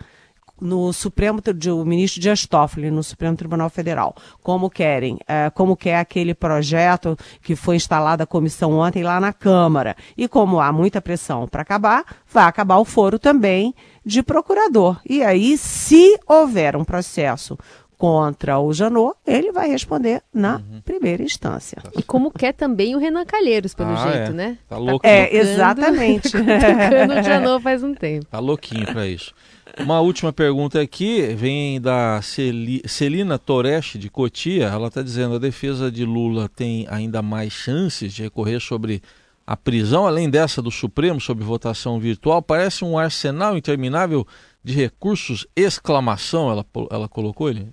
no 0.61 0.93
Supremo, 0.93 1.41
o 1.73 1.85
ministro 1.85 2.21
Dias 2.21 2.45
Toffoli 2.45 2.89
no 2.89 3.03
Supremo 3.03 3.35
Tribunal 3.35 3.69
Federal, 3.69 4.15
como 4.41 4.69
querem, 4.69 5.17
é, 5.27 5.49
como 5.49 5.75
quer 5.75 5.97
aquele 5.97 6.33
projeto 6.33 7.17
que 7.41 7.55
foi 7.55 7.75
instalada 7.75 8.23
a 8.23 8.27
comissão 8.27 8.79
ontem 8.79 9.03
lá 9.03 9.19
na 9.19 9.33
Câmara. 9.33 9.95
E 10.15 10.27
como 10.27 10.59
há 10.59 10.71
muita 10.71 11.01
pressão 11.01 11.47
para 11.47 11.63
acabar, 11.63 12.05
vai 12.31 12.45
acabar 12.45 12.77
o 12.77 12.85
foro 12.85 13.19
também 13.19 13.73
de 14.05 14.21
procurador. 14.21 14.99
E 15.07 15.23
aí, 15.23 15.57
se 15.57 16.17
houver 16.27 16.75
um 16.75 16.83
processo 16.83 17.57
contra 17.97 18.59
o 18.59 18.73
Janot, 18.73 19.15
ele 19.25 19.51
vai 19.51 19.69
responder 19.69 20.21
na 20.33 20.57
uhum. 20.57 20.81
primeira 20.83 21.23
instância. 21.23 21.81
E 21.97 22.03
como 22.03 22.29
quer 22.29 22.53
também 22.53 22.95
o 22.95 22.99
Renan 22.99 23.25
Calheiros, 23.25 23.73
pelo 23.73 23.91
ah, 23.91 24.11
jeito, 24.11 24.31
é. 24.31 24.33
né? 24.33 24.57
Tá 24.67 24.77
louco. 24.77 25.05
É, 25.05 25.35
exatamente. 25.35 26.31
Tá 26.35 27.19
o 27.19 27.23
Janot 27.23 27.63
faz 27.63 27.83
um 27.83 27.93
tempo. 27.93 28.25
Tá 28.25 28.39
louquinho 28.39 28.85
para 28.85 29.07
isso. 29.07 29.33
Uma 29.79 29.99
última 29.99 30.31
pergunta 30.31 30.79
aqui 30.79 31.21
vem 31.35 31.81
da 31.81 32.19
Celina 32.21 33.37
Torres 33.37 33.93
de 33.95 34.09
Cotia. 34.09 34.67
Ela 34.67 34.87
está 34.87 35.01
dizendo 35.01 35.35
a 35.35 35.39
defesa 35.39 35.91
de 35.91 36.05
Lula 36.05 36.49
tem 36.49 36.85
ainda 36.89 37.21
mais 37.21 37.51
chances 37.51 38.13
de 38.13 38.23
recorrer 38.23 38.59
sobre 38.59 39.01
a 39.45 39.55
prisão, 39.55 40.07
além 40.07 40.29
dessa 40.29 40.61
do 40.61 40.71
Supremo 40.71 41.21
sobre 41.21 41.43
votação 41.43 41.99
virtual. 41.99 42.41
Parece 42.41 42.83
um 42.83 42.97
arsenal 42.97 43.57
interminável 43.57 44.25
de 44.63 44.73
recursos. 44.73 45.45
Exclamação, 45.55 46.49
ela, 46.49 46.65
ela 46.89 47.07
colocou 47.07 47.49
ele. 47.49 47.71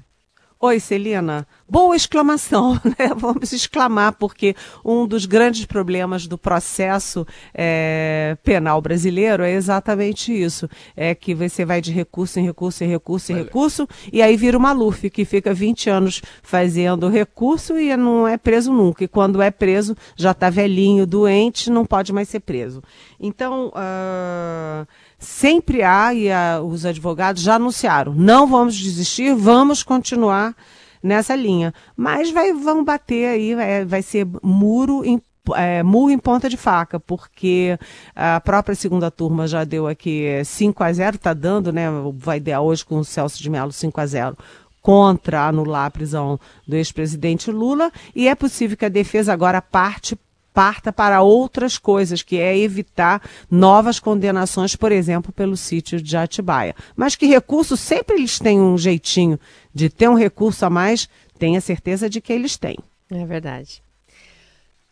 Oi, 0.64 0.78
Celina. 0.78 1.44
Boa 1.68 1.96
exclamação, 1.96 2.74
né? 2.86 3.08
Vamos 3.16 3.52
exclamar, 3.52 4.12
porque 4.12 4.54
um 4.84 5.08
dos 5.08 5.26
grandes 5.26 5.66
problemas 5.66 6.28
do 6.28 6.38
processo 6.38 7.26
é, 7.52 8.36
penal 8.44 8.80
brasileiro 8.80 9.42
é 9.42 9.50
exatamente 9.50 10.32
isso. 10.32 10.68
É 10.96 11.16
que 11.16 11.34
você 11.34 11.64
vai 11.64 11.80
de 11.80 11.90
recurso 11.90 12.38
em 12.38 12.44
recurso 12.44 12.84
em 12.84 12.86
recurso 12.86 13.32
em 13.32 13.34
recurso, 13.34 13.88
e 14.12 14.22
aí 14.22 14.36
vira 14.36 14.56
uma 14.56 14.68
Maluf, 14.68 15.10
que 15.10 15.24
fica 15.24 15.52
20 15.52 15.90
anos 15.90 16.22
fazendo 16.44 17.08
recurso 17.08 17.76
e 17.76 17.96
não 17.96 18.28
é 18.28 18.38
preso 18.38 18.72
nunca. 18.72 19.02
E 19.02 19.08
quando 19.08 19.42
é 19.42 19.50
preso, 19.50 19.96
já 20.14 20.30
está 20.30 20.48
velhinho, 20.48 21.04
doente, 21.04 21.72
não 21.72 21.84
pode 21.84 22.12
mais 22.12 22.28
ser 22.28 22.38
preso. 22.38 22.80
Então. 23.18 23.72
Uh 23.74 24.86
sempre 25.22 25.82
há, 25.82 26.12
e 26.12 26.30
a, 26.30 26.60
os 26.60 26.84
advogados 26.84 27.42
já 27.42 27.54
anunciaram, 27.54 28.14
não 28.14 28.46
vamos 28.46 28.76
desistir, 28.76 29.34
vamos 29.34 29.82
continuar 29.82 30.54
nessa 31.02 31.34
linha. 31.34 31.72
Mas 31.96 32.30
vai, 32.30 32.52
vão 32.52 32.84
bater 32.84 33.28
aí, 33.28 33.54
vai, 33.54 33.84
vai 33.84 34.02
ser 34.02 34.26
muro 34.42 35.04
em 35.04 35.20
é, 35.56 35.82
murro 35.82 36.10
em 36.10 36.18
ponta 36.18 36.48
de 36.48 36.56
faca, 36.56 37.00
porque 37.00 37.76
a 38.14 38.40
própria 38.40 38.76
segunda 38.76 39.10
turma 39.10 39.48
já 39.48 39.64
deu 39.64 39.88
aqui 39.88 40.24
5 40.44 40.84
a 40.84 40.92
0 40.92 41.16
está 41.16 41.34
dando, 41.34 41.72
né? 41.72 41.86
Vai 42.14 42.38
dar 42.38 42.60
hoje 42.60 42.84
com 42.84 42.98
o 42.98 43.04
Celso 43.04 43.42
de 43.42 43.50
Mello 43.50 43.72
5 43.72 44.00
a 44.00 44.06
0 44.06 44.38
contra 44.80 45.46
anular 45.46 45.86
a 45.86 45.90
prisão 45.90 46.38
do 46.66 46.76
ex-presidente 46.76 47.50
Lula, 47.50 47.90
e 48.14 48.28
é 48.28 48.34
possível 48.34 48.76
que 48.76 48.84
a 48.84 48.88
defesa 48.88 49.32
agora 49.32 49.62
parte 49.62 50.16
parta 50.52 50.92
para 50.92 51.22
outras 51.22 51.78
coisas, 51.78 52.22
que 52.22 52.38
é 52.38 52.56
evitar 52.56 53.22
novas 53.50 53.98
condenações, 53.98 54.76
por 54.76 54.92
exemplo, 54.92 55.32
pelo 55.32 55.56
sítio 55.56 56.00
de 56.00 56.16
Atibaia. 56.16 56.74
Mas 56.94 57.16
que 57.16 57.26
recurso, 57.26 57.76
sempre 57.76 58.16
eles 58.16 58.38
têm 58.38 58.60
um 58.60 58.76
jeitinho 58.76 59.38
de 59.74 59.88
ter 59.88 60.08
um 60.08 60.14
recurso 60.14 60.64
a 60.66 60.70
mais, 60.70 61.08
tenha 61.38 61.60
certeza 61.60 62.08
de 62.08 62.20
que 62.20 62.32
eles 62.32 62.56
têm. 62.56 62.78
É 63.10 63.24
verdade. 63.24 63.82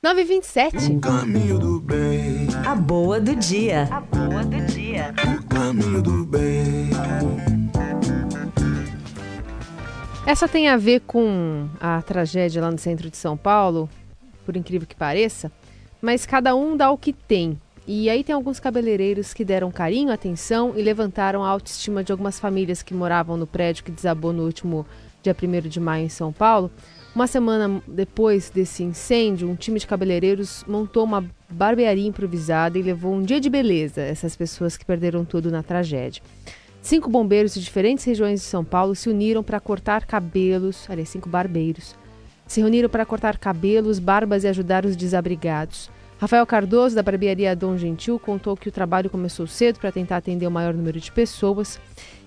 927. 0.03 0.93
O 0.93 1.01
caminho 1.01 1.59
do 1.59 1.79
bem. 1.79 2.49
A 2.67 2.75
boa 2.75 3.21
do 3.21 3.37
dia. 3.37 3.87
A 3.91 4.01
boa 4.01 4.43
do 4.45 4.61
dia. 4.67 5.15
O 5.39 5.45
caminho 5.47 6.01
do 6.01 6.25
bem. 6.25 6.89
Essa 10.27 10.49
tem 10.49 10.69
a 10.69 10.77
ver 10.77 11.01
com 11.01 11.69
a 11.81 12.01
tragédia 12.03 12.63
lá 12.63 12.71
no 12.71 12.79
centro 12.79 13.11
de 13.11 13.17
São 13.17 13.37
Paulo, 13.37 13.91
por 14.45 14.57
incrível 14.57 14.87
que 14.87 14.95
pareça, 14.95 15.51
mas 16.01 16.27
cada 16.27 16.55
um 16.55 16.77
dá 16.77 16.91
o 16.91 16.99
que 16.99 17.13
tem. 17.13 17.59
E 17.87 18.09
aí 18.09 18.23
tem 18.23 18.35
alguns 18.35 18.61
cabeleireiros 18.61 19.35
que 19.35 19.45
deram 19.45 19.71
carinho, 19.71 20.13
atenção 20.13 20.75
e 20.77 20.83
levantaram 20.83 21.43
a 21.43 21.49
autoestima 21.49 22.05
de 22.05 22.13
algumas 22.13 22.39
famílias 22.39 22.83
que 22.83 22.95
moravam 22.95 23.37
no 23.37 23.47
prédio 23.47 23.85
que 23.85 23.91
desabou 23.91 24.33
no 24.33 24.45
último 24.45 24.87
dia 25.23 25.35
1 25.35 25.69
de 25.69 25.81
maio 25.81 26.07
em 26.07 26.09
São 26.09 26.33
Paulo. 26.33 26.71
Uma 27.15 27.27
semana 27.27 27.83
depois 27.89 28.51
desse 28.51 28.85
incêndio, 28.85 29.51
um 29.51 29.57
time 29.57 29.81
de 29.81 29.87
cabeleireiros 29.87 30.65
montou 30.69 31.03
uma 31.03 31.25
barbearia 31.49 32.07
improvisada 32.07 32.79
e 32.79 32.83
levou 32.83 33.13
um 33.13 33.23
dia 33.23 33.41
de 33.41 33.51
beleza 33.51 34.01
essas 34.01 34.37
pessoas 34.37 34.77
que 34.77 34.85
perderam 34.85 35.25
tudo 35.25 35.51
na 35.51 35.63
tragédia. 35.63 36.23
Cinco 36.81 37.11
bombeiros 37.11 37.55
de 37.55 37.61
diferentes 37.61 38.05
regiões 38.05 38.41
de 38.41 38.47
São 38.47 38.65
Paulo 38.65 38.95
se 38.95 39.11
uniram 39.11 39.43
para 39.43 39.59
cortar 39.59 40.07
cabelos, 40.07 40.87
aliás, 40.89 41.09
cinco 41.09 41.29
barbeiros, 41.29 41.97
se 42.51 42.61
reuniram 42.61 42.89
para 42.89 43.07
cortar 43.07 43.39
cabelos, 43.39 44.01
barbas 44.01 44.43
e 44.43 44.49
ajudar 44.49 44.85
os 44.85 44.97
desabrigados. 44.97 45.89
Rafael 46.19 46.45
Cardoso, 46.45 46.97
da 46.97 47.03
barbearia 47.03 47.55
Dom 47.55 47.77
Gentil, 47.77 48.19
contou 48.19 48.57
que 48.57 48.69
o 48.69 48.73
trabalho 48.73 49.09
começou 49.09 49.47
cedo 49.47 49.79
para 49.79 49.93
tentar 49.93 50.17
atender 50.17 50.49
o 50.49 50.51
maior 50.51 50.75
número 50.75 50.99
de 50.99 51.13
pessoas. 51.13 51.79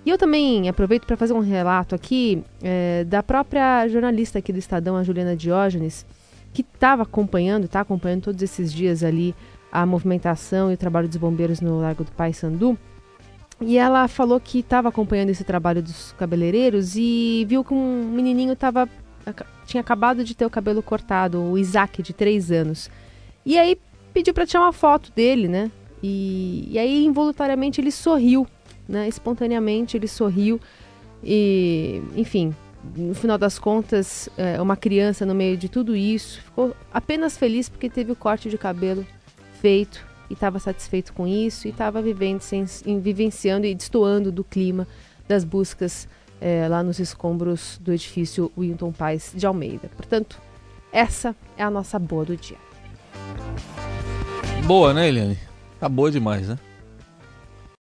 E 0.04 0.08
eu 0.08 0.16
também 0.16 0.66
aproveito 0.66 1.06
para 1.06 1.18
fazer 1.18 1.34
um 1.34 1.40
relato 1.40 1.94
aqui 1.94 2.42
é, 2.62 3.04
da 3.04 3.22
própria 3.22 3.86
jornalista 3.86 4.38
aqui 4.38 4.50
do 4.50 4.58
Estadão, 4.58 4.96
a 4.96 5.02
Juliana 5.02 5.36
Diógenes, 5.36 6.06
que 6.54 6.62
estava 6.62 7.02
acompanhando, 7.02 7.64
está 7.66 7.80
acompanhando 7.80 8.22
todos 8.22 8.42
esses 8.42 8.72
dias 8.72 9.04
ali 9.04 9.34
a 9.70 9.84
movimentação 9.84 10.70
e 10.70 10.74
o 10.74 10.78
trabalho 10.78 11.06
dos 11.06 11.18
bombeiros 11.18 11.60
no 11.60 11.80
Largo 11.80 12.02
do 12.02 12.12
Pai 12.12 12.32
Sandu. 12.32 12.78
E 13.60 13.76
ela 13.76 14.08
falou 14.08 14.40
que 14.40 14.60
estava 14.60 14.88
acompanhando 14.88 15.28
esse 15.28 15.44
trabalho 15.44 15.82
dos 15.82 16.12
cabeleireiros 16.12 16.96
e 16.96 17.44
viu 17.46 17.62
que 17.62 17.74
um 17.74 18.10
menininho 18.10 18.54
estava 18.54 18.88
tinha 19.66 19.80
acabado 19.80 20.24
de 20.24 20.34
ter 20.34 20.44
o 20.44 20.50
cabelo 20.50 20.82
cortado, 20.82 21.40
o 21.40 21.58
Isaac, 21.58 22.02
de 22.02 22.12
3 22.12 22.50
anos. 22.50 22.90
E 23.44 23.58
aí 23.58 23.78
pediu 24.12 24.32
para 24.34 24.46
tirar 24.46 24.62
uma 24.62 24.72
foto 24.72 25.10
dele, 25.12 25.48
né? 25.48 25.70
E, 26.02 26.68
e 26.70 26.78
aí 26.78 27.04
involuntariamente 27.04 27.80
ele 27.80 27.90
sorriu, 27.90 28.46
né? 28.88 29.08
Espontaneamente 29.08 29.96
ele 29.96 30.08
sorriu 30.08 30.60
e, 31.22 32.02
enfim, 32.14 32.54
no 32.96 33.14
final 33.14 33.38
das 33.38 33.58
contas, 33.58 34.28
é, 34.36 34.60
uma 34.60 34.76
criança 34.76 35.24
no 35.24 35.34
meio 35.34 35.56
de 35.56 35.68
tudo 35.68 35.96
isso 35.96 36.42
ficou 36.42 36.76
apenas 36.92 37.36
feliz 37.36 37.68
porque 37.68 37.88
teve 37.88 38.12
o 38.12 38.16
corte 38.16 38.50
de 38.50 38.58
cabelo 38.58 39.06
feito 39.60 40.04
e 40.28 40.34
estava 40.34 40.58
satisfeito 40.58 41.12
com 41.14 41.26
isso 41.26 41.66
e 41.66 41.70
estava 41.70 42.02
vivenciando 42.02 43.66
e 43.66 43.74
destoando 43.74 44.30
do 44.30 44.44
clima 44.44 44.86
das 45.26 45.44
buscas 45.44 46.06
é, 46.44 46.68
lá 46.68 46.82
nos 46.82 46.98
escombros 46.98 47.80
do 47.80 47.90
edifício 47.90 48.52
Wilton 48.56 48.92
Paz 48.92 49.32
de 49.34 49.46
Almeida. 49.46 49.90
Portanto, 49.96 50.38
essa 50.92 51.34
é 51.56 51.62
a 51.62 51.70
nossa 51.70 51.98
boa 51.98 52.22
do 52.26 52.36
dia. 52.36 52.58
Boa, 54.66 54.92
né, 54.92 55.08
Eliane? 55.08 55.38
Tá 55.80 55.88
boa 55.88 56.10
demais, 56.10 56.46
né? 56.46 56.58